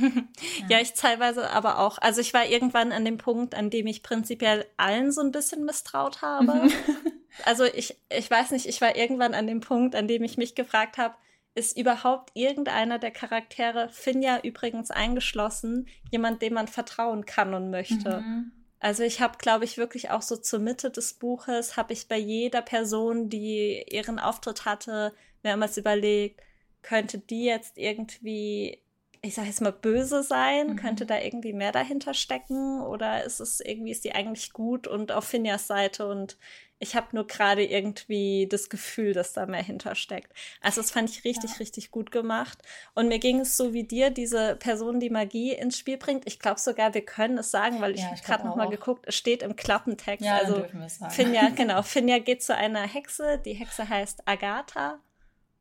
ja. 0.00 0.08
ja, 0.70 0.80
ich 0.80 0.94
teilweise 0.94 1.50
aber 1.50 1.80
auch. 1.80 1.98
Also 1.98 2.22
ich 2.22 2.32
war 2.32 2.46
irgendwann 2.46 2.92
an 2.92 3.04
dem 3.04 3.18
Punkt, 3.18 3.54
an 3.54 3.68
dem 3.68 3.86
ich 3.86 4.02
prinzipiell 4.02 4.64
allen 4.78 5.12
so 5.12 5.20
ein 5.20 5.32
bisschen 5.32 5.66
misstraut 5.66 6.22
habe. 6.22 6.64
Mhm. 6.64 6.72
also 7.44 7.64
ich, 7.64 8.00
ich 8.08 8.30
weiß 8.30 8.52
nicht, 8.52 8.64
ich 8.64 8.80
war 8.80 8.96
irgendwann 8.96 9.34
an 9.34 9.46
dem 9.46 9.60
Punkt, 9.60 9.94
an 9.94 10.08
dem 10.08 10.22
ich 10.22 10.38
mich 10.38 10.54
gefragt 10.54 10.96
habe, 10.96 11.14
ist 11.56 11.76
überhaupt 11.76 12.30
irgendeiner 12.34 12.98
der 12.98 13.10
Charaktere, 13.10 13.88
Finja 13.90 14.40
übrigens 14.42 14.90
eingeschlossen, 14.90 15.88
jemand, 16.10 16.42
dem 16.42 16.54
man 16.54 16.68
vertrauen 16.68 17.24
kann 17.24 17.54
und 17.54 17.70
möchte. 17.70 18.20
Mhm. 18.20 18.52
Also 18.78 19.02
ich 19.02 19.22
habe, 19.22 19.38
glaube 19.38 19.64
ich, 19.64 19.78
wirklich 19.78 20.10
auch 20.10 20.20
so 20.20 20.36
zur 20.36 20.58
Mitte 20.58 20.90
des 20.90 21.14
Buches, 21.14 21.78
habe 21.78 21.94
ich 21.94 22.08
bei 22.08 22.18
jeder 22.18 22.60
Person, 22.60 23.30
die 23.30 23.82
ihren 23.90 24.18
Auftritt 24.18 24.66
hatte, 24.66 25.14
mehrmals 25.42 25.78
überlegt, 25.78 26.42
könnte 26.82 27.18
die 27.18 27.44
jetzt 27.44 27.78
irgendwie, 27.78 28.82
ich 29.22 29.34
sage 29.34 29.48
jetzt 29.48 29.60
mal, 29.60 29.72
böse 29.72 30.22
sein? 30.22 30.72
Mhm. 30.72 30.76
Könnte 30.76 31.06
da 31.06 31.18
irgendwie 31.20 31.52
mehr 31.52 31.72
dahinter 31.72 32.14
stecken? 32.14 32.82
Oder 32.82 33.24
ist 33.24 33.40
es 33.40 33.60
irgendwie, 33.60 33.90
ist 33.90 34.04
die 34.04 34.14
eigentlich 34.14 34.52
gut 34.52 34.86
und 34.86 35.12
auf 35.12 35.24
Finjas 35.24 35.66
Seite 35.66 36.06
und 36.08 36.36
ich 36.78 36.94
habe 36.94 37.08
nur 37.12 37.26
gerade 37.26 37.64
irgendwie 37.64 38.46
das 38.50 38.68
Gefühl, 38.68 39.14
dass 39.14 39.32
da 39.32 39.46
mehr 39.46 39.62
hintersteckt. 39.62 40.32
Also 40.60 40.82
das 40.82 40.90
fand 40.90 41.08
ich 41.08 41.24
richtig, 41.24 41.52
ja. 41.52 41.56
richtig 41.56 41.90
gut 41.90 42.10
gemacht. 42.10 42.58
Und 42.94 43.08
mir 43.08 43.18
ging 43.18 43.40
es 43.40 43.56
so 43.56 43.72
wie 43.72 43.84
dir, 43.84 44.10
diese 44.10 44.56
Person, 44.56 45.00
die 45.00 45.08
Magie 45.08 45.52
ins 45.52 45.78
Spiel 45.78 45.96
bringt. 45.96 46.26
Ich 46.26 46.38
glaube 46.38 46.60
sogar, 46.60 46.92
wir 46.92 47.04
können 47.04 47.38
es 47.38 47.50
sagen, 47.50 47.80
weil 47.80 47.94
ich, 47.94 48.02
ja, 48.02 48.12
ich 48.14 48.22
gerade 48.22 48.46
noch 48.46 48.56
mal 48.56 48.68
geguckt, 48.68 49.06
es 49.08 49.14
steht 49.14 49.42
im 49.42 49.56
Klappentext. 49.56 50.24
Ja, 50.24 50.36
also 50.36 50.66
Finja, 51.08 51.48
genau, 51.56 51.80
Finja 51.82 52.18
geht 52.18 52.42
zu 52.42 52.54
einer 52.54 52.86
Hexe. 52.86 53.40
Die 53.44 53.54
Hexe 53.54 53.88
heißt 53.88 54.22
Agatha. 54.26 55.00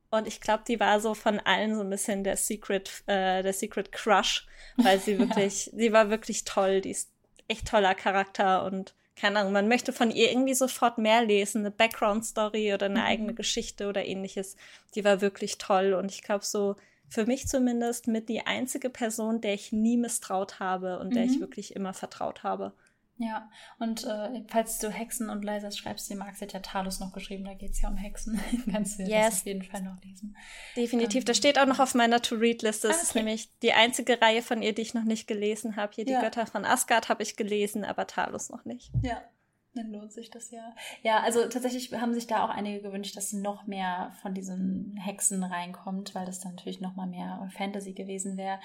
Und 0.10 0.28
ich 0.28 0.42
glaube, 0.42 0.64
die 0.68 0.80
war 0.80 1.00
so 1.00 1.14
von 1.14 1.40
allen 1.40 1.76
so 1.76 1.82
ein 1.82 1.90
bisschen 1.90 2.24
der 2.24 2.38
Secret, 2.38 3.04
äh, 3.08 3.44
der 3.44 3.54
Secret 3.54 3.92
Crush, 3.92 4.48
weil 4.78 5.00
sie 5.00 5.20
wirklich, 5.20 5.68
ja. 5.68 5.72
sie 5.76 5.94
war 5.94 6.10
wirklich 6.10 6.46
toll. 6.46 6.82
Die 6.82 6.92
ist 6.92 7.12
echt 7.48 7.68
toller 7.68 7.96
Charakter 7.96 8.64
und 8.66 8.94
keine 9.16 9.40
Ahnung, 9.40 9.54
man 9.54 9.70
möchte 9.70 9.94
von 9.94 10.12
ihr 10.12 10.30
irgendwie 10.30 10.54
sofort 10.54 10.98
mehr 10.98 11.24
lesen, 11.24 11.60
eine 11.60 11.72
Background-Story 11.72 12.74
oder 12.74 12.88
eine 12.88 13.00
mhm. 13.00 13.06
eigene 13.06 13.34
Geschichte 13.34 13.88
oder 13.88 14.06
ähnliches. 14.06 14.58
Die 14.94 15.06
war 15.06 15.22
wirklich 15.22 15.58
toll 15.58 15.94
und 15.94 16.12
ich 16.12 16.22
glaube 16.22 16.44
so, 16.44 16.76
für 17.08 17.26
mich 17.26 17.48
zumindest 17.48 18.08
mit 18.08 18.30
die 18.30 18.46
einzige 18.46 18.90
Person, 18.90 19.40
der 19.40 19.54
ich 19.54 19.72
nie 19.72 19.96
misstraut 19.96 20.60
habe 20.60 21.00
und 21.00 21.10
mhm. 21.10 21.14
der 21.14 21.24
ich 21.24 21.38
mhm. 21.38 21.42
wirklich 21.42 21.76
immer 21.76 21.94
vertraut 21.94 22.44
habe. 22.44 22.74
Ja, 23.18 23.50
und 23.80 24.04
äh, 24.04 24.44
falls 24.48 24.78
du 24.80 24.90
Hexen 24.90 25.30
und 25.30 25.46
Leisers 25.46 25.78
schreibst, 25.78 26.10
die 26.10 26.16
Max 26.16 26.42
hat 26.42 26.52
ja 26.52 26.60
Talos 26.60 27.00
noch 27.00 27.14
geschrieben, 27.14 27.46
da 27.46 27.54
geht 27.54 27.72
es 27.72 27.82
ja 27.82 27.88
um 27.88 27.96
Hexen. 27.96 28.40
Kannst 28.72 29.00
du 29.00 29.04
yes. 29.04 29.28
das 29.30 29.40
auf 29.40 29.46
jeden 29.46 29.64
Fall 29.64 29.84
noch 29.84 30.02
lesen. 30.04 30.36
Definitiv, 30.76 31.22
ähm, 31.22 31.26
das 31.26 31.38
steht 31.38 31.58
auch 31.58 31.66
noch 31.66 31.80
auf 31.80 31.94
meiner 31.94 32.22
To-Read-Liste. 32.22 32.90
Das 32.90 32.98
ah, 32.98 33.00
okay. 33.00 33.08
ist 33.08 33.16
nämlich 33.16 33.50
die 33.62 33.72
einzige 33.72 34.22
Reihe 34.22 34.42
von 34.42 34.62
ihr, 34.62 34.76
die 34.76 34.82
ich 34.82 34.94
noch 34.94 35.06
nicht 35.06 35.28
gelesen 35.28 35.78
habe. 35.78 35.94
Hier 35.96 36.04
die 36.04 36.12
ja. 36.12 36.22
Götter 36.22 36.46
von 36.46 36.66
Asgard 36.66 37.08
habe 37.08 37.24
ich 37.24 37.38
gelesen, 37.38 37.86
aber 37.86 38.06
Talos 38.06 38.50
noch 38.50 38.66
nicht. 38.66 38.92
Ja, 39.02 39.22
dann 39.76 39.92
lohnt 39.92 40.12
sich 40.12 40.30
das 40.30 40.52
ja. 40.52 40.76
Ja, 41.02 41.22
also 41.22 41.48
tatsächlich 41.48 41.94
haben 41.94 42.14
sich 42.14 42.28
da 42.28 42.44
auch 42.44 42.50
einige 42.50 42.82
gewünscht, 42.82 43.16
dass 43.16 43.32
noch 43.32 43.66
mehr 43.66 44.12
von 44.22 44.34
diesen 44.34 44.98
Hexen 44.98 45.42
reinkommt, 45.42 46.16
weil 46.16 46.26
das 46.26 46.42
dann 46.42 46.56
natürlich 46.56 46.82
noch 46.82 46.96
mal 46.96 47.08
mehr 47.08 47.50
Fantasy 47.56 47.94
gewesen 47.94 48.36
wäre. 48.36 48.60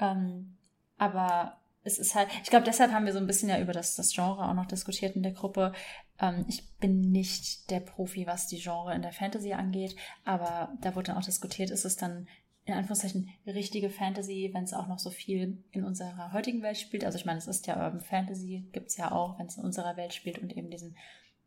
Ähm, 0.00 0.56
aber 0.98 1.58
es 1.86 1.98
ist 1.98 2.14
halt, 2.14 2.28
ich 2.42 2.50
glaube, 2.50 2.64
deshalb 2.64 2.92
haben 2.92 3.06
wir 3.06 3.12
so 3.12 3.18
ein 3.18 3.26
bisschen 3.26 3.48
ja 3.48 3.60
über 3.60 3.72
das, 3.72 3.94
das 3.94 4.12
Genre 4.12 4.48
auch 4.48 4.54
noch 4.54 4.66
diskutiert 4.66 5.14
in 5.16 5.22
der 5.22 5.32
Gruppe. 5.32 5.72
Ähm, 6.20 6.44
ich 6.48 6.68
bin 6.78 7.00
nicht 7.00 7.70
der 7.70 7.80
Profi, 7.80 8.26
was 8.26 8.48
die 8.48 8.58
Genre 8.58 8.94
in 8.94 9.02
der 9.02 9.12
Fantasy 9.12 9.52
angeht, 9.52 9.94
aber 10.24 10.72
da 10.80 10.94
wurde 10.94 11.08
dann 11.08 11.18
auch 11.18 11.24
diskutiert, 11.24 11.70
ist 11.70 11.84
es 11.84 11.96
dann 11.96 12.26
in 12.64 12.74
Anführungszeichen 12.74 13.30
richtige 13.46 13.90
Fantasy, 13.90 14.50
wenn 14.52 14.64
es 14.64 14.74
auch 14.74 14.88
noch 14.88 14.98
so 14.98 15.10
viel 15.10 15.62
in 15.70 15.84
unserer 15.84 16.32
heutigen 16.32 16.62
Welt 16.62 16.76
spielt. 16.76 17.04
Also 17.04 17.16
ich 17.16 17.24
meine, 17.24 17.38
es 17.38 17.46
ist 17.46 17.68
ja 17.68 17.76
Urban 17.76 18.00
Fantasy, 18.00 18.68
gibt 18.72 18.88
es 18.88 18.96
ja 18.96 19.12
auch, 19.12 19.38
wenn 19.38 19.46
es 19.46 19.56
in 19.56 19.64
unserer 19.64 19.96
Welt 19.96 20.12
spielt 20.12 20.40
und 20.40 20.56
eben 20.56 20.68
diesen, 20.68 20.96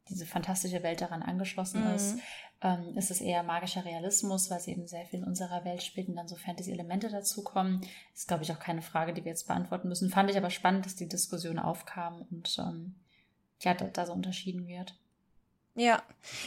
diese 0.10 0.26
fantastische 0.26 0.84
Welt 0.84 1.02
daran 1.02 1.22
angeschlossen 1.22 1.88
mhm. 1.88 1.96
ist. 1.96 2.18
Ähm, 2.62 2.98
ist 2.98 3.10
es 3.10 3.22
eher 3.22 3.42
magischer 3.44 3.86
Realismus, 3.86 4.50
weil 4.50 4.58
es 4.58 4.68
eben 4.68 4.86
sehr 4.86 5.06
viel 5.06 5.20
in 5.20 5.26
unserer 5.26 5.64
Welt 5.64 5.82
spielt 5.82 6.10
und 6.10 6.18
dann 6.18 6.28
so 6.28 6.36
Fantasy-Elemente 6.36 7.10
dazukommen. 7.10 7.82
Ist, 8.14 8.28
glaube 8.28 8.44
ich, 8.44 8.52
auch 8.52 8.60
keine 8.60 8.82
Frage, 8.82 9.14
die 9.14 9.24
wir 9.24 9.32
jetzt 9.32 9.48
beantworten 9.48 9.88
müssen. 9.88 10.10
Fand 10.10 10.30
ich 10.30 10.38
aber 10.38 10.50
spannend, 10.50 10.86
dass 10.86 10.96
die 10.96 11.08
Diskussion 11.08 11.58
aufkam 11.58 12.28
und 12.30 12.58
ähm, 12.60 12.96
ja, 13.62 13.74
da, 13.74 13.86
da 13.86 14.06
so 14.06 14.14
unterschieden 14.14 14.68
wird. 14.68 14.96
Ja, 15.76 16.04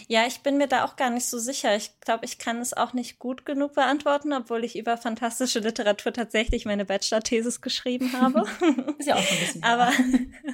ja, 0.09 0.27
ich 0.27 0.41
bin 0.41 0.59
mir 0.59 0.67
da 0.67 0.85
auch 0.85 0.97
gar 0.97 1.09
nicht 1.09 1.25
so 1.25 1.39
sicher. 1.39 1.75
Ich 1.75 1.99
glaube, 2.01 2.27
ich 2.27 2.37
kann 2.37 2.59
es 2.59 2.75
auch 2.75 2.93
nicht 2.93 3.19
gut 3.19 3.47
genug 3.47 3.73
beantworten, 3.73 4.35
obwohl 4.35 4.63
ich 4.63 4.77
über 4.77 4.99
fantastische 4.99 5.61
Literatur 5.61 6.13
tatsächlich 6.13 6.67
meine 6.67 6.85
Bachelor-Thesis 6.85 7.63
geschrieben 7.63 8.13
habe. 8.13 8.41
Ist 8.99 9.07
ja 9.07 9.15
auch 9.15 9.23
so 9.23 9.35
ein 9.35 9.41
bisschen. 9.41 9.63
Aber 9.63 9.91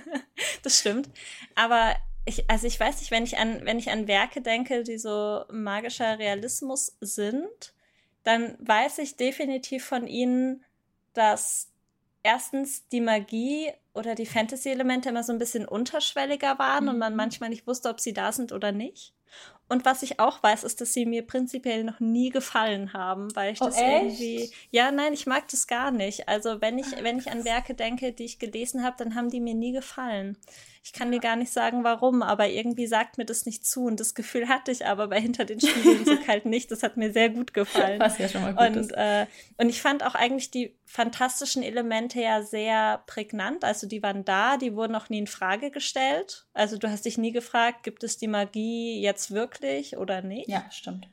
das 0.62 0.78
stimmt. 0.78 1.08
Aber 1.56 1.96
ich, 2.24 2.48
also 2.50 2.66
ich 2.66 2.78
weiß 2.78 3.00
nicht, 3.00 3.10
wenn 3.10 3.24
ich 3.24 3.38
an, 3.38 3.64
wenn 3.64 3.78
ich 3.78 3.90
an 3.90 4.06
Werke 4.06 4.40
denke, 4.40 4.82
die 4.82 4.98
so 4.98 5.44
magischer 5.50 6.18
Realismus 6.18 6.96
sind, 7.00 7.74
dann 8.24 8.56
weiß 8.60 8.98
ich 8.98 9.16
definitiv 9.16 9.84
von 9.84 10.06
ihnen, 10.06 10.64
dass 11.14 11.72
erstens 12.22 12.86
die 12.88 13.00
Magie 13.00 13.72
oder 13.94 14.14
die 14.14 14.26
Fantasy-Elemente 14.26 15.08
immer 15.08 15.24
so 15.24 15.32
ein 15.32 15.38
bisschen 15.38 15.66
unterschwelliger 15.66 16.58
waren 16.58 16.84
mhm. 16.84 16.90
und 16.90 16.98
man 16.98 17.12
mhm. 17.12 17.16
manchmal 17.16 17.50
nicht 17.50 17.66
wusste, 17.66 17.88
ob 17.88 18.00
sie 18.00 18.12
da 18.12 18.32
sind 18.32 18.52
oder 18.52 18.72
nicht. 18.72 19.14
Und 19.68 19.84
was 19.84 20.02
ich 20.02 20.18
auch 20.18 20.42
weiß, 20.42 20.64
ist, 20.64 20.80
dass 20.80 20.94
sie 20.94 21.04
mir 21.04 21.26
prinzipiell 21.26 21.84
noch 21.84 22.00
nie 22.00 22.30
gefallen 22.30 22.94
haben, 22.94 23.34
weil 23.36 23.52
ich 23.52 23.60
oh, 23.60 23.66
das 23.66 23.76
echt? 23.76 23.86
irgendwie. 23.86 24.50
Ja, 24.70 24.90
nein, 24.90 25.12
ich 25.12 25.26
mag 25.26 25.46
das 25.48 25.66
gar 25.66 25.90
nicht. 25.90 26.28
Also 26.28 26.62
wenn 26.62 26.78
ich, 26.78 26.86
Ach, 26.96 27.02
wenn 27.02 27.18
ich 27.18 27.30
an 27.30 27.44
Werke 27.44 27.74
denke, 27.74 28.12
die 28.12 28.24
ich 28.24 28.38
gelesen 28.38 28.82
habe, 28.82 28.96
dann 28.98 29.14
haben 29.14 29.28
die 29.28 29.40
mir 29.40 29.54
nie 29.54 29.72
gefallen. 29.72 30.38
Ich 30.88 30.94
kann 30.94 31.12
dir 31.12 31.20
gar 31.20 31.36
nicht 31.36 31.52
sagen, 31.52 31.84
warum, 31.84 32.22
aber 32.22 32.48
irgendwie 32.48 32.86
sagt 32.86 33.18
mir 33.18 33.26
das 33.26 33.44
nicht 33.44 33.66
zu. 33.66 33.84
Und 33.84 34.00
das 34.00 34.14
Gefühl 34.14 34.48
hatte 34.48 34.70
ich 34.70 34.86
aber 34.86 35.08
bei 35.08 35.20
Hinter 35.20 35.44
den 35.44 35.60
Spiegeln 35.60 36.06
so 36.06 36.16
kalt 36.24 36.46
nicht. 36.46 36.70
Das 36.70 36.82
hat 36.82 36.96
mir 36.96 37.12
sehr 37.12 37.28
gut 37.28 37.52
gefallen. 37.52 38.00
Was 38.00 38.16
ja 38.16 38.26
schon 38.26 38.40
mal 38.40 38.54
gut 38.54 38.68
und, 38.68 38.76
ist. 38.76 38.92
Äh, 38.92 39.26
und 39.58 39.68
ich 39.68 39.82
fand 39.82 40.02
auch 40.02 40.14
eigentlich 40.14 40.50
die 40.50 40.74
fantastischen 40.86 41.62
Elemente 41.62 42.22
ja 42.22 42.42
sehr 42.42 43.02
prägnant. 43.06 43.64
Also 43.64 43.86
die 43.86 44.02
waren 44.02 44.24
da, 44.24 44.56
die 44.56 44.74
wurden 44.74 44.94
auch 44.94 45.10
nie 45.10 45.18
in 45.18 45.26
Frage 45.26 45.70
gestellt. 45.70 46.46
Also 46.54 46.78
du 46.78 46.90
hast 46.90 47.04
dich 47.04 47.18
nie 47.18 47.32
gefragt, 47.32 47.82
gibt 47.82 48.02
es 48.02 48.16
die 48.16 48.28
Magie 48.28 48.98
jetzt 49.02 49.30
wirklich 49.30 49.98
oder 49.98 50.22
nicht? 50.22 50.48
Ja, 50.48 50.64
stimmt. 50.70 51.06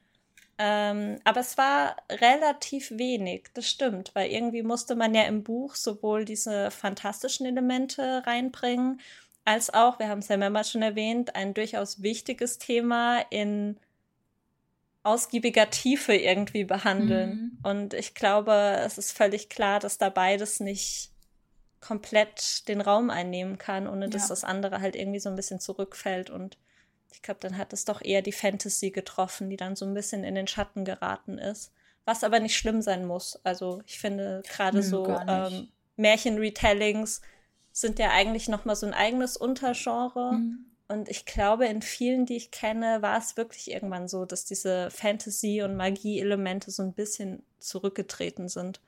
Ähm, 0.57 1.19
aber 1.25 1.41
es 1.41 1.57
war 1.57 1.97
relativ 2.09 2.91
wenig, 2.91 3.49
das 3.53 3.69
stimmt, 3.69 4.11
weil 4.15 4.31
irgendwie 4.31 4.63
musste 4.63 4.95
man 4.95 5.13
ja 5.13 5.23
im 5.23 5.43
Buch 5.43 5.75
sowohl 5.75 6.23
diese 6.23 6.71
fantastischen 6.71 7.45
Elemente 7.45 8.23
reinbringen 8.25 9.01
als 9.45 9.73
auch, 9.73 9.99
wir 9.99 10.09
haben 10.09 10.19
es 10.19 10.27
ja 10.27 10.37
mehrmals 10.37 10.71
schon 10.71 10.81
erwähnt, 10.81 11.35
ein 11.35 11.53
durchaus 11.53 12.01
wichtiges 12.01 12.57
Thema 12.57 13.19
in 13.29 13.77
ausgiebiger 15.03 15.69
Tiefe 15.69 16.15
irgendwie 16.15 16.63
behandeln. 16.63 17.29
Mhm. 17.29 17.59
Und 17.63 17.93
ich 17.93 18.15
glaube, 18.15 18.81
es 18.83 18.97
ist 18.97 19.11
völlig 19.11 19.49
klar, 19.49 19.79
dass 19.79 19.99
da 19.99 20.09
beides 20.09 20.59
nicht 20.59 21.11
komplett 21.79 22.67
den 22.67 22.81
Raum 22.81 23.11
einnehmen 23.11 23.59
kann, 23.59 23.87
ohne 23.87 24.09
dass 24.09 24.23
ja. 24.23 24.29
das 24.29 24.43
andere 24.43 24.81
halt 24.81 24.95
irgendwie 24.95 25.19
so 25.19 25.29
ein 25.29 25.35
bisschen 25.35 25.59
zurückfällt. 25.59 26.31
Und 26.31 26.57
ich 27.13 27.21
glaube, 27.21 27.39
dann 27.39 27.57
hat 27.57 27.71
es 27.71 27.85
doch 27.85 28.01
eher 28.01 28.23
die 28.23 28.31
Fantasy 28.31 28.89
getroffen, 28.89 29.51
die 29.51 29.57
dann 29.57 29.75
so 29.75 29.85
ein 29.85 29.93
bisschen 29.93 30.23
in 30.23 30.33
den 30.33 30.47
Schatten 30.47 30.85
geraten 30.85 31.37
ist. 31.37 31.71
Was 32.03 32.23
aber 32.23 32.39
nicht 32.39 32.57
schlimm 32.57 32.81
sein 32.81 33.05
muss. 33.05 33.39
Also 33.43 33.83
ich 33.85 33.99
finde 33.99 34.41
gerade 34.47 34.81
so 34.81 35.07
ähm, 35.27 35.67
Märchen-Retellings 35.97 37.21
sind 37.75 37.99
ja 37.99 38.11
eigentlich 38.11 38.47
noch 38.47 38.63
mal 38.63 38.75
so 38.75 38.85
ein 38.85 38.93
eigenes 38.93 39.35
Untergenre. 39.35 40.35
Mhm. 40.35 40.65
Und 40.87 41.09
ich 41.09 41.25
glaube, 41.25 41.65
in 41.65 41.81
vielen, 41.81 42.25
die 42.25 42.37
ich 42.37 42.49
kenne, 42.49 43.01
war 43.01 43.17
es 43.17 43.35
wirklich 43.35 43.69
irgendwann 43.69 44.07
so, 44.07 44.23
dass 44.23 44.45
diese 44.45 44.89
Fantasy- 44.91 45.61
und 45.61 45.75
Magie-Elemente 45.75 46.71
so 46.71 46.83
ein 46.83 46.93
bisschen 46.93 47.43
zurückgetreten 47.59 48.47
sind. 48.47 48.79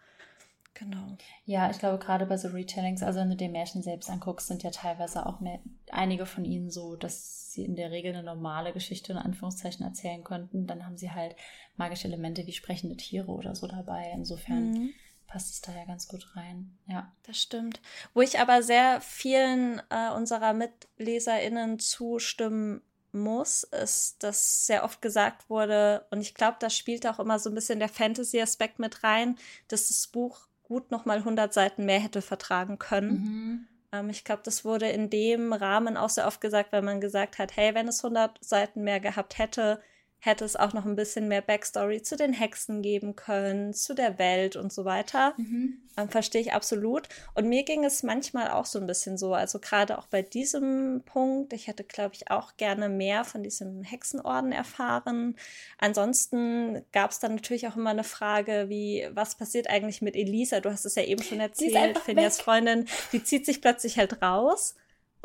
Genau. 0.73 1.17
Ja, 1.43 1.69
ich 1.69 1.80
glaube, 1.80 1.97
gerade 1.97 2.28
bei 2.28 2.38
so 2.38 2.47
Retellings, 2.50 3.04
also 3.04 3.19
wenn 3.19 3.32
du 3.32 3.36
dir 3.36 3.50
Märchen 3.50 3.82
selbst 3.82 4.10
anguckst, 4.10 4.47
sind 4.47 4.63
ja 4.63 4.69
teilweise 4.69 5.26
auch 5.26 5.41
mehr, 5.41 5.60
einige 5.91 6.26
von 6.26 6.45
ihnen 6.45 6.69
so, 6.69 6.95
dass 6.95 7.52
sie 7.52 7.65
in 7.65 7.76
der 7.76 7.91
Regel 7.91 8.13
eine 8.13 8.23
normale 8.23 8.71
Geschichte 8.71 9.12
in 9.12 9.17
Anführungszeichen 9.17 9.86
erzählen 9.86 10.23
könnten. 10.23 10.65
Dann 10.65 10.86
haben 10.86 10.95
sie 10.95 11.12
halt 11.12 11.36
magische 11.76 12.08
Elemente 12.08 12.47
wie 12.47 12.54
sprechende 12.54 12.95
Tiere 12.95 13.32
oder 13.32 13.54
so 13.54 13.67
dabei. 13.67 14.12
Insofern. 14.13 14.71
Mhm 14.71 14.93
passt 15.27 15.51
es 15.51 15.61
da 15.61 15.71
ja 15.73 15.85
ganz 15.85 16.07
gut 16.07 16.35
rein. 16.35 16.77
Ja. 16.87 17.11
Das 17.23 17.39
stimmt. 17.39 17.81
Wo 18.13 18.21
ich 18.21 18.39
aber 18.39 18.63
sehr 18.63 19.01
vielen 19.01 19.81
äh, 19.89 20.11
unserer 20.15 20.53
MitleserInnen 20.53 21.79
zustimmen 21.79 22.81
muss, 23.11 23.63
ist, 23.63 24.23
dass 24.23 24.65
sehr 24.65 24.83
oft 24.83 25.01
gesagt 25.01 25.49
wurde, 25.49 26.05
und 26.11 26.21
ich 26.21 26.33
glaube, 26.33 26.57
da 26.59 26.69
spielt 26.69 27.05
auch 27.07 27.19
immer 27.19 27.39
so 27.39 27.49
ein 27.49 27.55
bisschen 27.55 27.79
der 27.79 27.89
Fantasy-Aspekt 27.89 28.79
mit 28.79 29.03
rein, 29.03 29.37
dass 29.67 29.87
das 29.87 30.07
Buch 30.07 30.47
gut 30.63 30.91
nochmal 30.91 31.17
100 31.17 31.53
Seiten 31.53 31.85
mehr 31.85 31.99
hätte 31.99 32.21
vertragen 32.21 32.77
können. 32.77 33.11
Mhm. 33.11 33.67
Ähm, 33.91 34.09
ich 34.09 34.23
glaube, 34.23 34.41
das 34.43 34.65
wurde 34.65 34.89
in 34.89 35.09
dem 35.09 35.53
Rahmen 35.53 35.97
auch 35.97 36.09
sehr 36.09 36.27
oft 36.27 36.41
gesagt, 36.41 36.71
weil 36.71 36.81
man 36.81 37.01
gesagt 37.01 37.37
hat, 37.39 37.55
hey, 37.55 37.73
wenn 37.73 37.87
es 37.87 38.03
100 38.03 38.43
Seiten 38.43 38.83
mehr 38.83 38.99
gehabt 38.99 39.37
hätte, 39.37 39.81
hätte 40.19 40.45
es 40.45 40.56
auch 40.56 40.73
noch 40.73 40.86
ein 40.86 40.95
bisschen 40.95 41.27
mehr 41.27 41.41
Backstory 41.41 42.01
zu 42.01 42.15
den 42.15 42.34
Hexen 42.34 42.82
geben 42.82 43.15
können, 43.15 43.73
zu 43.73 43.93
der 43.93 44.17
Welt 44.17 44.56
und 44.56 44.73
so 44.73 44.84
weiter. 44.84 45.34
Mhm. 45.38 45.77
Ähm, 45.95 46.10
verstehe 46.10 46.41
ich 46.41 46.53
absolut. 46.53 47.08
Und 47.36 47.47
mir 47.47 47.63
ging 47.63 47.84
es 47.84 48.03
manchmal 48.03 48.51
auch 48.51 48.65
so 48.65 48.80
ein 48.80 48.88
bisschen 48.88 49.17
so. 49.17 49.34
Also 49.34 49.60
gerade 49.60 49.97
auch 49.97 50.08
bei 50.08 50.21
diesem 50.21 51.03
Punkt, 51.06 51.53
ich 51.53 51.67
hätte, 51.67 51.84
glaube 51.84 52.15
ich, 52.15 52.30
auch 52.32 52.58
gerne 52.58 52.89
mehr 52.89 53.25
von 53.25 53.43
diesem 53.43 53.84
Hexenorden 53.84 54.51
erfahren. 54.51 55.36
Ansonsten 55.77 56.84
gab 56.91 57.12
es 57.12 57.19
dann 57.19 57.36
natürlich 57.36 57.67
auch 57.67 57.75
immer 57.75 57.91
eine 57.91 58.03
Frage, 58.03 58.65
wie, 58.69 59.08
was 59.12 59.36
passiert 59.36 59.69
eigentlich 59.69 60.01
mit 60.01 60.15
Elisa? 60.15 60.60
Du 60.60 60.71
hast 60.71 60.86
es 60.86 60.95
ja 60.95 61.03
eben 61.03 61.23
schon 61.23 61.39
erzählt, 61.39 61.97
Finjas 61.99 62.41
Freundin, 62.41 62.88
die 63.12 63.23
zieht 63.23 63.45
sich 63.45 63.62
plötzlich 63.62 63.97
halt 63.97 64.21
raus. 64.21 64.75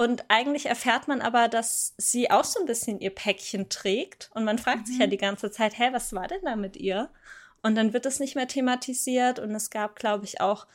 Und 0.03 0.25
eigentlich 0.27 0.67
erfährt 0.67 1.07
man 1.07 1.21
aber, 1.21 1.47
dass 1.47 1.95
sie 1.97 2.29
auch 2.29 2.43
so 2.43 2.59
ein 2.59 2.67
bisschen 2.67 2.99
ihr 2.99 3.15
Päckchen 3.15 3.69
trägt. 3.69 4.33
Und 4.35 4.43
man 4.43 4.59
fragt 4.59 4.81
mhm. 4.81 4.87
sich 4.87 4.99
ja 4.99 5.07
mhm. 5.07 5.11
die 5.11 5.17
ganze 5.17 5.53
Zeit, 5.53 5.79
hä, 5.79 5.91
was 5.93 6.13
war 6.13 6.27
denn 6.27 6.41
da 6.43 6.57
mit 6.57 6.77
ihr? 6.77 7.09
Und 7.63 7.77
dann 7.77 7.93
wird 7.93 8.05
es 8.05 8.19
nicht 8.19 8.35
mehr 8.35 8.49
thematisiert. 8.49 9.39
Und 9.39 9.55
es 9.55 9.71
gab, 9.71 9.95
glaube 9.95 10.25
ich, 10.25 10.41
auch, 10.41 10.67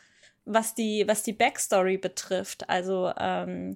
was 0.46 0.76
die, 0.76 1.04
was 1.10 1.24
die 1.24 1.34
Backstory 1.34 1.98
betrifft. 1.98 2.70
Also 2.70 3.12
ähm, 3.20 3.76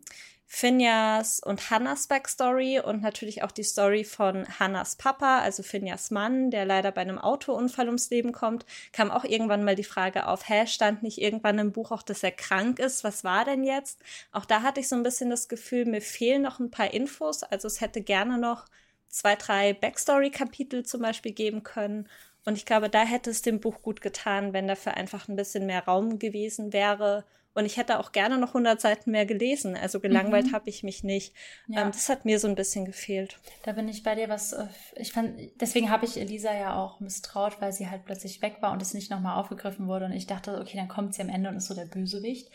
Finjas 0.53 1.39
und 1.39 1.71
Hannas 1.71 2.07
Backstory 2.07 2.81
und 2.81 3.01
natürlich 3.01 3.41
auch 3.41 3.51
die 3.51 3.63
Story 3.63 4.03
von 4.03 4.45
Hannas 4.59 4.97
Papa, 4.97 5.39
also 5.39 5.63
Finjas 5.63 6.11
Mann, 6.11 6.51
der 6.51 6.65
leider 6.65 6.91
bei 6.91 6.99
einem 6.99 7.17
Autounfall 7.17 7.85
ums 7.85 8.09
Leben 8.09 8.33
kommt, 8.33 8.65
kam 8.91 9.11
auch 9.11 9.23
irgendwann 9.23 9.63
mal 9.63 9.75
die 9.75 9.85
Frage 9.85 10.27
auf, 10.27 10.49
hä, 10.49 10.67
stand 10.67 11.03
nicht 11.03 11.19
irgendwann 11.19 11.57
im 11.57 11.71
Buch 11.71 11.91
auch, 11.91 12.03
dass 12.03 12.21
er 12.21 12.33
krank 12.33 12.79
ist? 12.79 13.05
Was 13.05 13.23
war 13.23 13.45
denn 13.45 13.63
jetzt? 13.63 14.01
Auch 14.33 14.43
da 14.43 14.61
hatte 14.61 14.81
ich 14.81 14.89
so 14.89 14.95
ein 14.97 15.03
bisschen 15.03 15.29
das 15.29 15.47
Gefühl, 15.47 15.85
mir 15.85 16.01
fehlen 16.01 16.41
noch 16.41 16.59
ein 16.59 16.69
paar 16.69 16.93
Infos. 16.93 17.43
Also 17.43 17.67
es 17.67 17.79
hätte 17.79 18.01
gerne 18.01 18.37
noch 18.37 18.65
zwei, 19.07 19.37
drei 19.37 19.73
Backstory-Kapitel 19.73 20.83
zum 20.83 21.01
Beispiel 21.01 21.31
geben 21.31 21.63
können. 21.63 22.09
Und 22.43 22.57
ich 22.57 22.65
glaube, 22.65 22.89
da 22.89 23.03
hätte 23.03 23.29
es 23.29 23.41
dem 23.41 23.61
Buch 23.61 23.81
gut 23.81 24.01
getan, 24.01 24.51
wenn 24.51 24.67
dafür 24.67 24.95
einfach 24.95 25.29
ein 25.29 25.37
bisschen 25.37 25.65
mehr 25.65 25.85
Raum 25.85 26.19
gewesen 26.19 26.73
wäre 26.73 27.23
und 27.53 27.65
ich 27.65 27.77
hätte 27.77 27.99
auch 27.99 28.13
gerne 28.13 28.37
noch 28.37 28.49
100 28.49 28.79
Seiten 28.79 29.11
mehr 29.11 29.25
gelesen. 29.25 29.75
Also 29.75 29.99
gelangweilt 29.99 30.47
mhm. 30.47 30.53
habe 30.53 30.69
ich 30.69 30.83
mich 30.83 31.03
nicht. 31.03 31.33
Ja. 31.67 31.81
Ähm, 31.81 31.91
das 31.91 32.07
hat 32.07 32.23
mir 32.23 32.39
so 32.39 32.47
ein 32.47 32.55
bisschen 32.55 32.85
gefehlt. 32.85 33.39
Da 33.63 33.73
bin 33.73 33.89
ich 33.89 34.03
bei 34.03 34.15
dir, 34.15 34.29
was 34.29 34.53
äh, 34.53 34.67
ich 34.95 35.11
fand, 35.11 35.37
deswegen 35.59 35.89
habe 35.89 36.05
ich 36.05 36.17
Elisa 36.17 36.53
ja 36.53 36.75
auch 36.75 37.01
misstraut, 37.01 37.59
weil 37.59 37.73
sie 37.73 37.89
halt 37.89 38.05
plötzlich 38.05 38.41
weg 38.41 38.57
war 38.61 38.71
und 38.71 38.81
es 38.81 38.93
nicht 38.93 39.11
nochmal 39.11 39.37
aufgegriffen 39.37 39.87
wurde. 39.87 40.05
Und 40.05 40.13
ich 40.13 40.27
dachte, 40.27 40.59
okay, 40.61 40.77
dann 40.77 40.87
kommt 40.87 41.13
sie 41.13 41.21
am 41.21 41.29
Ende 41.29 41.49
und 41.49 41.57
ist 41.57 41.67
so 41.67 41.75
der 41.75 41.85
Bösewicht. 41.85 42.49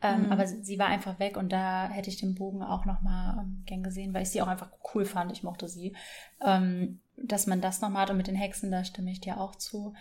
Ähm, 0.00 0.26
mhm. 0.26 0.32
Aber 0.32 0.46
sie 0.46 0.78
war 0.78 0.86
einfach 0.86 1.18
weg 1.18 1.36
und 1.36 1.52
da 1.52 1.88
hätte 1.88 2.08
ich 2.08 2.16
den 2.16 2.34
Bogen 2.34 2.62
auch 2.62 2.86
nochmal 2.86 3.38
ähm, 3.40 3.62
gern 3.66 3.82
gesehen, 3.82 4.14
weil 4.14 4.22
ich 4.22 4.30
sie 4.30 4.40
auch 4.40 4.48
einfach 4.48 4.70
cool 4.94 5.04
fand. 5.04 5.30
Ich 5.32 5.42
mochte 5.42 5.68
sie. 5.68 5.94
Ähm, 6.42 7.00
dass 7.16 7.46
man 7.46 7.60
das 7.60 7.80
nochmal 7.80 8.02
hat 8.02 8.10
und 8.10 8.16
mit 8.16 8.28
den 8.28 8.36
Hexen, 8.36 8.70
da 8.70 8.84
stimme 8.84 9.10
ich 9.10 9.20
dir 9.20 9.40
auch 9.40 9.56
zu. 9.56 9.94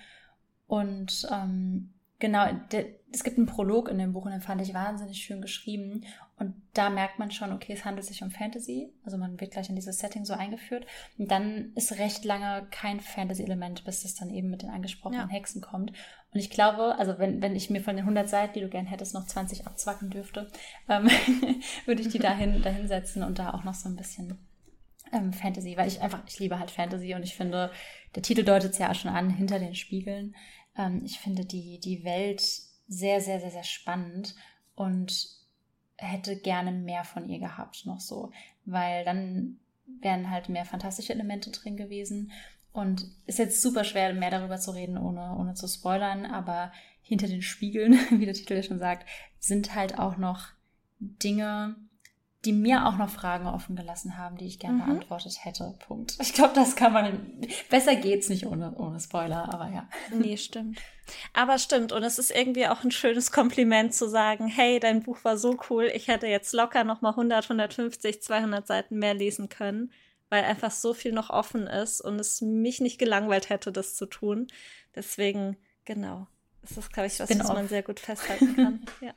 Und 0.67 1.27
ähm, 1.31 1.93
Genau, 2.19 2.47
es 3.12 3.23
gibt 3.23 3.38
einen 3.38 3.45
Prolog 3.45 3.89
in 3.89 3.99
dem 3.99 4.13
Buch 4.13 4.25
und 4.25 4.32
den 4.32 4.41
fand 4.41 4.62
ich 4.62 4.73
wahnsinnig 4.73 5.17
schön 5.17 5.41
geschrieben. 5.41 6.03
Und 6.39 6.56
da 6.73 6.89
merkt 6.89 7.19
man 7.19 7.32
schon, 7.32 7.51
okay, 7.51 7.73
es 7.73 7.86
handelt 7.86 8.06
sich 8.06 8.21
um 8.21 8.32
Fantasy. 8.32 8.91
Also 9.03 9.17
man 9.17 9.39
wird 9.39 9.51
gleich 9.51 9.69
in 9.69 9.75
dieses 9.75 9.99
Setting 9.99 10.25
so 10.25 10.34
eingeführt. 10.34 10.86
Und 11.17 11.32
dann 11.32 11.71
ist 11.75 11.97
recht 11.99 12.25
lange 12.25 12.67
kein 12.69 12.99
Fantasy-Element, 12.99 13.86
bis 13.86 14.03
es 14.03 14.15
dann 14.15 14.30
eben 14.30 14.49
mit 14.49 14.62
den 14.62 14.69
angesprochenen 14.69 15.30
ja. 15.30 15.34
Hexen 15.34 15.62
kommt. 15.62 15.91
Und 16.34 16.39
ich 16.39 16.49
glaube, 16.49 16.95
also 16.97 17.17
wenn, 17.17 17.41
wenn 17.41 17.56
ich 17.56 17.69
mir 17.69 17.82
von 17.82 17.95
den 17.95 18.03
100 18.03 18.30
Seiten, 18.30 18.53
die 18.53 18.62
du 18.62 18.69
gern 18.69 18.86
hättest, 18.86 19.13
noch 19.13 19.25
20 19.25 19.65
abzwacken 19.65 20.10
dürfte, 20.10 20.51
ähm, 20.89 21.10
würde 21.86 22.01
ich 22.01 22.10
die 22.10 22.19
dahin, 22.19 22.62
dahin 22.63 22.88
setzen 22.88 23.23
und 23.23 23.39
da 23.39 23.53
auch 23.53 23.63
noch 23.63 23.75
so 23.75 23.89
ein 23.89 23.95
bisschen 23.95 24.38
ähm, 25.12 25.34
Fantasy, 25.34 25.77
weil 25.77 25.88
ich 25.88 26.01
einfach, 26.01 26.21
ich 26.27 26.39
liebe 26.39 26.60
halt 26.60 26.71
Fantasy 26.71 27.15
und 27.15 27.23
ich 27.23 27.36
finde, 27.36 27.71
der 28.15 28.23
Titel 28.23 28.43
deutet 28.43 28.71
es 28.71 28.77
ja 28.77 28.91
auch 28.91 28.95
schon 28.95 29.12
an, 29.12 29.30
hinter 29.30 29.60
den 29.60 29.75
Spiegeln. 29.75 30.36
Ähm, 30.78 31.02
ich 31.04 31.20
finde 31.20 31.46
die, 31.46 31.80
die 31.80 32.04
Welt 32.04 32.42
sehr, 32.88 33.22
sehr, 33.22 33.40
sehr, 33.40 33.52
sehr 33.52 33.63
spannend 33.63 34.36
und 34.76 35.30
hätte 35.98 36.38
gerne 36.38 36.72
mehr 36.72 37.04
von 37.04 37.28
ihr 37.28 37.40
gehabt, 37.40 37.86
noch 37.86 38.00
so, 38.00 38.32
weil 38.66 39.04
dann 39.04 39.60
wären 40.02 40.30
halt 40.30 40.50
mehr 40.50 40.66
fantastische 40.66 41.13
Elemente 41.13 41.52
drin 41.52 41.78
gewesen. 41.78 42.32
Und 42.72 43.06
ist 43.26 43.40
jetzt 43.40 43.62
super 43.62 43.84
schwer, 43.84 44.13
mehr 44.13 44.30
darüber 44.30 44.60
zu 44.60 44.72
reden, 44.72 45.00
ohne, 45.00 45.36
ohne 45.36 45.56
zu 45.56 45.68
spoilern, 45.68 46.26
aber 46.26 46.72
hinter 47.02 47.28
den 47.28 47.42
Spiegeln, 47.42 47.94
wie 48.12 48.26
der 48.26 48.36
Titel 48.36 48.54
ja 48.54 48.63
schon 48.63 48.80
sagt, 48.80 49.08
sind 49.40 49.74
halt 49.74 49.98
auch 49.98 50.18
noch 50.18 50.50
Dinge, 51.00 51.76
die 52.47 52.53
mir 52.53 52.86
auch 52.86 52.95
noch 52.95 53.10
Fragen 53.10 53.45
offen 53.45 53.75
gelassen 53.75 54.17
haben, 54.17 54.38
die 54.38 54.47
ich 54.47 54.57
gerne 54.57 54.77
mhm. 54.77 54.86
beantwortet 54.86 55.43
hätte. 55.43 55.75
Punkt. 55.86 56.17
Ich 56.21 56.33
glaube, 56.33 56.53
das 56.55 56.77
kann 56.77 56.93
man. 56.93 57.41
Besser 57.69 57.97
geht's 57.97 58.29
nicht 58.29 58.45
ohne, 58.45 58.73
ohne 58.77 59.01
Spoiler, 59.01 59.53
aber 59.53 59.69
ja. 59.69 59.89
Nee, 60.13 60.38
stimmt. 60.38 60.79
Aber 61.33 61.60
stimmt. 61.60 61.91
Und 61.91 62.03
es 62.03 62.19
ist 62.19 62.31
irgendwie 62.31 62.65
auch 62.67 62.86
ein 62.86 62.91
schönes 62.91 63.33
Kompliment 63.33 63.93
zu 63.93 64.07
sagen, 64.07 64.47
hey, 64.47 64.79
dein 64.79 65.03
Buch 65.03 65.17
war 65.23 65.38
so 65.38 65.57
cool, 65.69 65.91
ich 65.93 66.07
hätte 66.07 66.27
jetzt 66.27 66.53
locker 66.53 66.86
nochmal 66.86 67.12
100, 67.12 67.43
150, 67.43 68.23
200 68.23 68.65
Seiten 68.65 68.97
mehr 68.97 69.13
lesen 69.13 69.49
können, 69.49 69.91
weil 70.29 70.45
einfach 70.45 70.71
so 70.71 70.93
viel 70.93 71.12
noch 71.12 71.29
offen 71.29 71.67
ist 71.67 71.99
und 71.99 72.17
es 72.17 72.39
mich 72.39 72.79
nicht 72.79 72.97
gelangweilt 72.97 73.49
hätte, 73.49 73.73
das 73.73 73.95
zu 73.95 74.05
tun. 74.05 74.47
Deswegen, 74.95 75.57
genau. 75.83 76.27
Das 76.62 76.77
ist, 76.77 76.93
glaube 76.93 77.07
ich, 77.07 77.19
was, 77.19 77.29
was 77.29 77.47
man 77.49 77.67
sehr 77.67 77.83
gut 77.83 77.99
festhalten 77.99 78.55
kann. 78.55 78.86
ja 79.01 79.13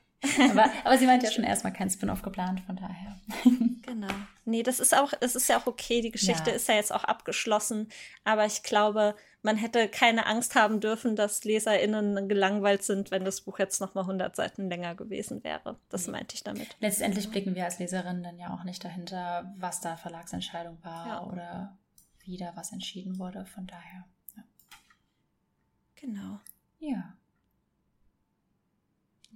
aber, 0.51 0.71
aber 0.85 0.99
sie 0.99 1.07
meint 1.07 1.23
ja 1.23 1.31
schon 1.31 1.45
erstmal 1.45 1.73
kein 1.73 1.89
Spin-off 1.89 2.23
geplant, 2.23 2.61
von 2.61 2.77
daher. 2.77 3.19
genau. 3.83 4.09
Nee, 4.45 4.63
das 4.63 4.81
ist 4.81 4.97
auch, 4.97 5.13
es 5.21 5.35
ist 5.35 5.49
ja 5.49 5.59
auch 5.59 5.67
okay. 5.67 6.01
Die 6.03 6.11
Geschichte 6.11 6.51
ja. 6.51 6.57
ist 6.57 6.69
ja 6.69 6.75
jetzt 6.75 6.93
auch 6.93 7.05
abgeschlossen. 7.05 7.89
Aber 8.25 8.45
ich 8.45 8.63
glaube, 8.63 9.15
man 9.43 9.57
hätte 9.57 9.89
keine 9.89 10.27
Angst 10.27 10.55
haben 10.55 10.81
dürfen, 10.81 11.17
dass 11.17 11.45
LeserInnen 11.45 12.29
gelangweilt 12.29 12.83
sind, 12.83 13.11
wenn 13.11 13.25
das 13.25 13.41
Buch 13.41 13.59
jetzt 13.59 13.81
nochmal 13.81 14.05
100 14.05 14.37
Seiten 14.37 14.69
länger 14.69 14.95
gewesen 14.95 15.43
wäre. 15.43 15.79
Das 15.89 16.07
meinte 16.09 16.35
ich 16.35 16.45
damit. 16.45 16.77
Letztendlich 16.81 17.31
blicken 17.31 17.55
wir 17.55 17.65
als 17.65 17.79
Leserinnen 17.79 18.23
dann 18.23 18.39
ja 18.39 18.53
auch 18.55 18.65
nicht 18.65 18.85
dahinter, 18.85 19.55
was 19.57 19.81
da 19.81 19.97
Verlagsentscheidung 19.97 20.79
war 20.83 21.07
ja. 21.07 21.23
oder 21.23 21.79
wie 22.25 22.37
da 22.37 22.53
was 22.57 22.73
entschieden 22.73 23.19
wurde. 23.19 23.47
Von 23.47 23.67
daher. 23.67 24.05
Ja. 24.37 24.43
Genau. 25.97 26.41
Ja. 26.79 27.15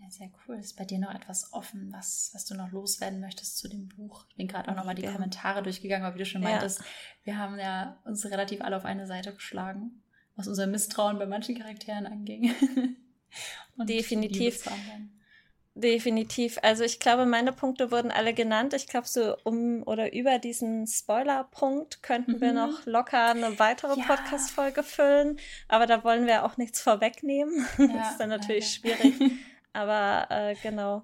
Ja, 0.04 0.10
sehr 0.10 0.30
cool. 0.46 0.58
Ist 0.58 0.76
bei 0.76 0.84
dir 0.84 0.98
noch 0.98 1.14
etwas 1.14 1.52
offen, 1.52 1.90
was, 1.92 2.30
was 2.34 2.44
du 2.44 2.54
noch 2.54 2.70
loswerden 2.70 3.20
möchtest 3.20 3.56
zu 3.58 3.68
dem 3.68 3.88
Buch? 3.88 4.26
Ich 4.28 4.36
bin 4.36 4.48
gerade 4.48 4.70
auch 4.70 4.76
nochmal 4.76 4.94
die. 4.94 5.02
Kommentare 5.04 5.62
durchgegangen, 5.62 6.04
weil 6.04 6.14
wie 6.14 6.18
du 6.18 6.26
schon 6.26 6.42
meintest, 6.42 6.80
ja. 6.80 6.84
wir 7.24 7.38
haben 7.38 7.58
ja 7.58 8.00
uns 8.04 8.24
relativ 8.26 8.60
alle 8.60 8.76
auf 8.76 8.84
eine 8.84 9.06
Seite 9.06 9.32
geschlagen, 9.32 10.02
was 10.36 10.48
unser 10.48 10.66
Misstrauen 10.66 11.18
bei 11.18 11.26
manchen 11.26 11.56
Charakteren 11.56 12.06
anging. 12.06 12.54
Definitiv. 13.76 14.68
Definitiv. 15.76 16.58
Also 16.62 16.84
ich 16.84 17.00
glaube, 17.00 17.26
meine 17.26 17.52
Punkte 17.52 17.90
wurden 17.90 18.10
alle 18.10 18.34
genannt. 18.34 18.74
Ich 18.74 18.86
glaube, 18.86 19.08
so 19.08 19.36
um 19.42 19.82
oder 19.84 20.12
über 20.12 20.38
diesen 20.38 20.86
Spoiler-Punkt 20.86 22.02
könnten 22.02 22.32
mhm. 22.32 22.40
wir 22.40 22.52
noch 22.52 22.86
locker 22.86 23.30
eine 23.30 23.58
weitere 23.58 23.98
ja. 23.98 24.04
Podcast-Folge 24.04 24.82
füllen. 24.82 25.38
Aber 25.66 25.86
da 25.86 26.04
wollen 26.04 26.26
wir 26.26 26.44
auch 26.44 26.58
nichts 26.58 26.80
vorwegnehmen. 26.80 27.66
Ja, 27.78 27.86
das 27.88 28.10
ist 28.12 28.20
dann 28.20 28.28
natürlich 28.28 28.82
ja, 28.84 28.96
schwierig. 28.96 29.32
Aber 29.74 30.26
äh, 30.30 30.54
genau. 30.62 31.02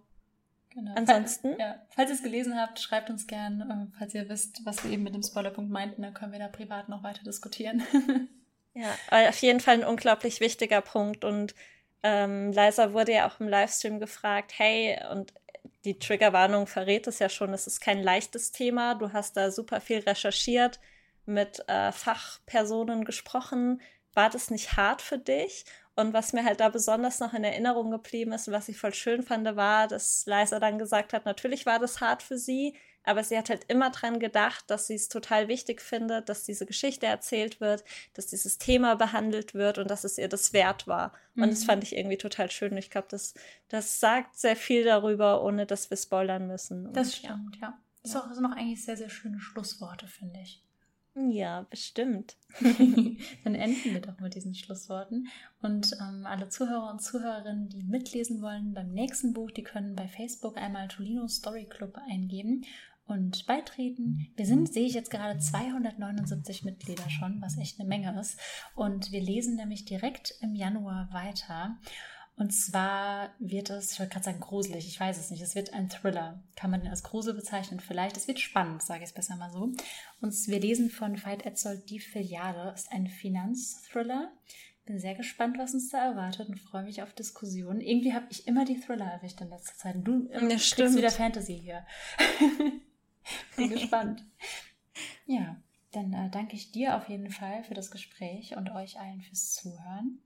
Genau. 0.70 0.92
Ansonsten. 0.94 1.58
Ja. 1.58 1.82
Falls 1.90 2.10
ihr 2.10 2.14
es 2.14 2.22
gelesen 2.22 2.56
habt, 2.56 2.78
schreibt 2.78 3.10
uns 3.10 3.26
gern. 3.26 3.60
Äh, 3.60 3.98
falls 3.98 4.14
ihr 4.14 4.28
wisst, 4.28 4.64
was 4.64 4.82
wir 4.84 4.92
eben 4.92 5.02
mit 5.02 5.14
dem 5.14 5.22
Spoilerpunkt 5.22 5.70
meinten, 5.70 6.02
dann 6.02 6.14
können 6.14 6.32
wir 6.32 6.38
da 6.38 6.48
privat 6.48 6.88
noch 6.88 7.02
weiter 7.02 7.24
diskutieren. 7.24 7.82
ja, 8.74 9.28
auf 9.28 9.38
jeden 9.38 9.60
Fall 9.60 9.74
ein 9.74 9.84
unglaublich 9.84 10.40
wichtiger 10.40 10.80
Punkt. 10.80 11.24
Und 11.24 11.54
ähm, 12.02 12.52
Liza 12.52 12.92
wurde 12.92 13.12
ja 13.12 13.28
auch 13.28 13.40
im 13.40 13.48
Livestream 13.48 13.98
gefragt, 13.98 14.52
hey, 14.56 14.98
und 15.10 15.34
die 15.84 15.98
Triggerwarnung 15.98 16.66
verrät 16.66 17.06
es 17.06 17.18
ja 17.18 17.28
schon, 17.28 17.52
es 17.52 17.66
ist 17.66 17.80
kein 17.80 18.02
leichtes 18.02 18.52
Thema. 18.52 18.94
Du 18.94 19.12
hast 19.12 19.36
da 19.36 19.50
super 19.50 19.80
viel 19.80 19.98
recherchiert, 19.98 20.78
mit 21.26 21.68
äh, 21.68 21.90
Fachpersonen 21.90 23.04
gesprochen. 23.04 23.80
War 24.14 24.30
das 24.30 24.50
nicht 24.50 24.76
hart 24.76 25.02
für 25.02 25.18
dich? 25.18 25.64
Und 25.96 26.12
was 26.12 26.32
mir 26.32 26.44
halt 26.44 26.60
da 26.60 26.68
besonders 26.68 27.20
noch 27.20 27.34
in 27.34 27.44
Erinnerung 27.44 27.90
geblieben 27.90 28.32
ist 28.32 28.48
und 28.48 28.54
was 28.54 28.68
ich 28.68 28.78
voll 28.78 28.94
schön 28.94 29.22
fand, 29.22 29.44
war, 29.56 29.88
dass 29.88 30.24
Liza 30.26 30.60
dann 30.60 30.78
gesagt 30.78 31.12
hat, 31.12 31.24
natürlich 31.24 31.66
war 31.66 31.78
das 31.78 32.00
hart 32.00 32.22
für 32.22 32.38
sie, 32.38 32.74
aber 33.02 33.24
sie 33.24 33.36
hat 33.36 33.48
halt 33.48 33.64
immer 33.68 33.90
dran 33.90 34.20
gedacht, 34.20 34.64
dass 34.68 34.86
sie 34.86 34.94
es 34.94 35.08
total 35.08 35.48
wichtig 35.48 35.80
findet, 35.80 36.28
dass 36.28 36.44
diese 36.44 36.66
Geschichte 36.66 37.06
erzählt 37.06 37.60
wird, 37.60 37.82
dass 38.14 38.26
dieses 38.26 38.58
Thema 38.58 38.94
behandelt 38.94 39.54
wird 39.54 39.78
und 39.78 39.90
dass 39.90 40.04
es 40.04 40.18
ihr 40.18 40.28
das 40.28 40.52
wert 40.52 40.86
war. 40.86 41.12
Mhm. 41.34 41.44
Und 41.44 41.50
das 41.50 41.62
mhm. 41.62 41.66
fand 41.66 41.84
ich 41.84 41.96
irgendwie 41.96 42.18
total 42.18 42.50
schön. 42.50 42.76
Ich 42.76 42.90
glaube, 42.90 43.08
das, 43.10 43.34
das 43.68 44.00
sagt 44.00 44.38
sehr 44.38 44.56
viel 44.56 44.84
darüber, 44.84 45.42
ohne 45.42 45.66
dass 45.66 45.90
wir 45.90 45.96
spoilern 45.96 46.46
müssen. 46.46 46.86
Und, 46.86 46.96
das 46.96 47.16
stimmt, 47.16 47.56
ja. 47.60 47.68
ja. 47.68 47.78
Das 48.02 48.12
sind 48.12 48.46
auch 48.46 48.56
eigentlich 48.56 48.84
sehr, 48.84 48.96
sehr 48.96 49.10
schöne 49.10 49.40
Schlussworte, 49.40 50.06
finde 50.06 50.40
ich. 50.40 50.62
Ja, 51.14 51.66
bestimmt. 51.68 52.36
Dann 52.60 53.54
enden 53.54 53.92
wir 53.92 54.00
doch 54.00 54.20
mit 54.20 54.34
diesen 54.34 54.54
Schlussworten. 54.54 55.28
Und 55.60 55.92
ähm, 56.00 56.24
alle 56.24 56.48
Zuhörer 56.48 56.90
und 56.90 57.02
Zuhörerinnen, 57.02 57.68
die 57.68 57.82
mitlesen 57.82 58.42
wollen 58.42 58.74
beim 58.74 58.92
nächsten 58.92 59.32
Buch, 59.32 59.50
die 59.50 59.64
können 59.64 59.96
bei 59.96 60.06
Facebook 60.06 60.56
einmal 60.56 60.88
Tolino 60.88 61.26
Story 61.26 61.66
Club 61.66 61.98
eingeben 62.08 62.64
und 63.06 63.44
beitreten. 63.46 64.32
Wir 64.36 64.46
sind, 64.46 64.72
sehe 64.72 64.86
ich 64.86 64.94
jetzt 64.94 65.10
gerade, 65.10 65.38
279 65.38 66.64
Mitglieder 66.64 67.10
schon, 67.10 67.42
was 67.42 67.58
echt 67.58 67.80
eine 67.80 67.88
Menge 67.88 68.18
ist. 68.20 68.38
Und 68.76 69.10
wir 69.10 69.20
lesen 69.20 69.56
nämlich 69.56 69.84
direkt 69.84 70.34
im 70.40 70.54
Januar 70.54 71.08
weiter. 71.12 71.76
Und 72.36 72.52
zwar 72.52 73.34
wird 73.38 73.68
es, 73.68 73.92
ich 73.92 73.98
wollte 73.98 74.12
gerade 74.12 74.24
sagen 74.24 74.40
gruselig, 74.40 74.86
ich 74.86 74.98
weiß 74.98 75.18
es 75.18 75.30
nicht, 75.30 75.42
es 75.42 75.54
wird 75.54 75.74
ein 75.74 75.90
Thriller. 75.90 76.42
Kann 76.56 76.70
man 76.70 76.80
den 76.80 76.90
als 76.90 77.02
Grusel 77.02 77.34
bezeichnen? 77.34 77.80
Vielleicht. 77.80 78.16
Es 78.16 78.28
wird 78.28 78.40
spannend, 78.40 78.82
sage 78.82 79.02
ich 79.02 79.10
es 79.10 79.14
besser 79.14 79.36
mal 79.36 79.50
so. 79.50 79.72
Und 80.20 80.48
wir 80.48 80.60
lesen 80.60 80.90
von 80.90 81.22
Veit 81.22 81.44
Etzold 81.44 81.90
Die 81.90 82.00
Filiale. 82.00 82.72
Ist 82.72 82.90
ein 82.92 83.08
Finanzthriller. 83.08 84.32
Bin 84.86 84.98
sehr 84.98 85.14
gespannt, 85.14 85.58
was 85.58 85.74
uns 85.74 85.90
da 85.90 86.02
erwartet 86.02 86.48
und 86.48 86.58
freue 86.58 86.84
mich 86.84 87.02
auf 87.02 87.12
Diskussionen. 87.12 87.80
Irgendwie 87.80 88.14
habe 88.14 88.26
ich 88.30 88.46
immer 88.46 88.64
die 88.64 88.80
Thriller 88.80 89.04
erwischt 89.04 89.40
in 89.42 89.50
letzter 89.50 89.74
Zeit. 89.76 89.96
Und 89.96 90.04
du 90.04 90.28
ähm, 90.32 90.48
kriegst 90.48 90.78
wieder 90.78 91.10
Fantasy 91.10 91.60
hier. 91.60 91.86
Bin 93.56 93.68
gespannt. 93.68 94.24
Ja, 95.26 95.56
dann 95.92 96.12
äh, 96.12 96.30
danke 96.30 96.56
ich 96.56 96.72
dir 96.72 96.96
auf 96.96 97.08
jeden 97.08 97.30
Fall 97.30 97.64
für 97.64 97.74
das 97.74 97.90
Gespräch 97.90 98.56
und 98.56 98.70
euch 98.70 98.98
allen 98.98 99.20
fürs 99.20 99.54
Zuhören. 99.54 100.20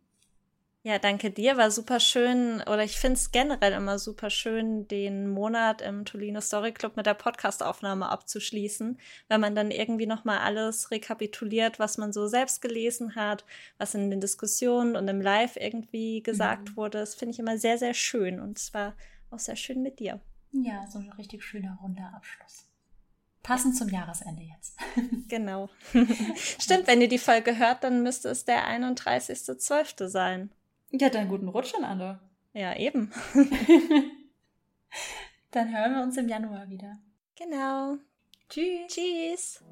Ja, 0.87 0.99
danke 0.99 1.31
dir. 1.31 1.57
War 1.57 1.70
super 1.70 1.99
schön, 1.99 2.61
oder 2.61 2.85
ich 2.85 2.99
finde 2.99 3.14
es 3.14 3.33
generell 3.33 3.73
immer 3.73 3.99
super 3.99 4.29
schön, 4.29 4.87
den 4.87 5.31
Monat 5.31 5.81
im 5.81 6.05
Tolino 6.05 6.42
Story 6.42 6.73
Club 6.73 6.99
mit 6.99 7.07
der 7.07 7.14
Podcastaufnahme 7.14 8.07
abzuschließen, 8.11 8.99
weil 9.29 9.38
man 9.38 9.55
dann 9.55 9.70
irgendwie 9.70 10.05
nochmal 10.05 10.40
alles 10.40 10.90
rekapituliert, 10.90 11.79
was 11.79 11.97
man 11.97 12.12
so 12.12 12.27
selbst 12.27 12.61
gelesen 12.61 13.14
hat, 13.14 13.47
was 13.79 13.94
in 13.94 14.11
den 14.11 14.20
Diskussionen 14.20 14.94
und 14.94 15.09
im 15.09 15.23
Live 15.23 15.57
irgendwie 15.57 16.23
gesagt 16.23 16.73
mhm. 16.73 16.77
wurde. 16.77 16.99
Das 16.99 17.14
finde 17.14 17.33
ich 17.33 17.38
immer 17.38 17.57
sehr, 17.57 17.79
sehr 17.79 17.94
schön 17.94 18.38
und 18.38 18.59
es 18.59 18.75
war 18.75 18.94
auch 19.31 19.38
sehr 19.38 19.57
schön 19.57 19.81
mit 19.81 20.01
dir. 20.01 20.20
Ja, 20.53 20.87
so 20.87 20.99
ein 20.99 21.11
richtig 21.12 21.42
schöner 21.42 21.79
runder 21.83 22.12
Abschluss. 22.14 22.68
Passend 23.42 23.75
zum 23.75 23.88
Jahresende 23.88 24.42
jetzt. 24.42 24.79
genau. 25.29 25.70
Stimmt, 26.59 26.87
wenn 26.88 27.01
ihr 27.01 27.09
die 27.09 27.16
Folge 27.16 27.57
hört, 27.57 27.85
dann 27.85 28.03
müsste 28.03 28.29
es 28.29 28.44
der 28.44 28.68
31.12. 28.68 30.09
sein. 30.09 30.51
Ja, 31.01 31.11
dann 31.11 31.29
guten 31.29 31.49
Rutsch 31.49 31.75
an 31.75 31.85
alle. 31.85 32.21
Ja, 32.53 32.77
eben. 32.77 33.13
dann 35.51 35.77
hören 35.77 35.95
wir 35.95 36.03
uns 36.05 36.17
im 36.17 36.29
Januar 36.29 36.69
wieder. 36.69 36.99
Genau. 37.35 37.97
Tschüss. 38.49 38.87
Tschüss. 38.87 39.65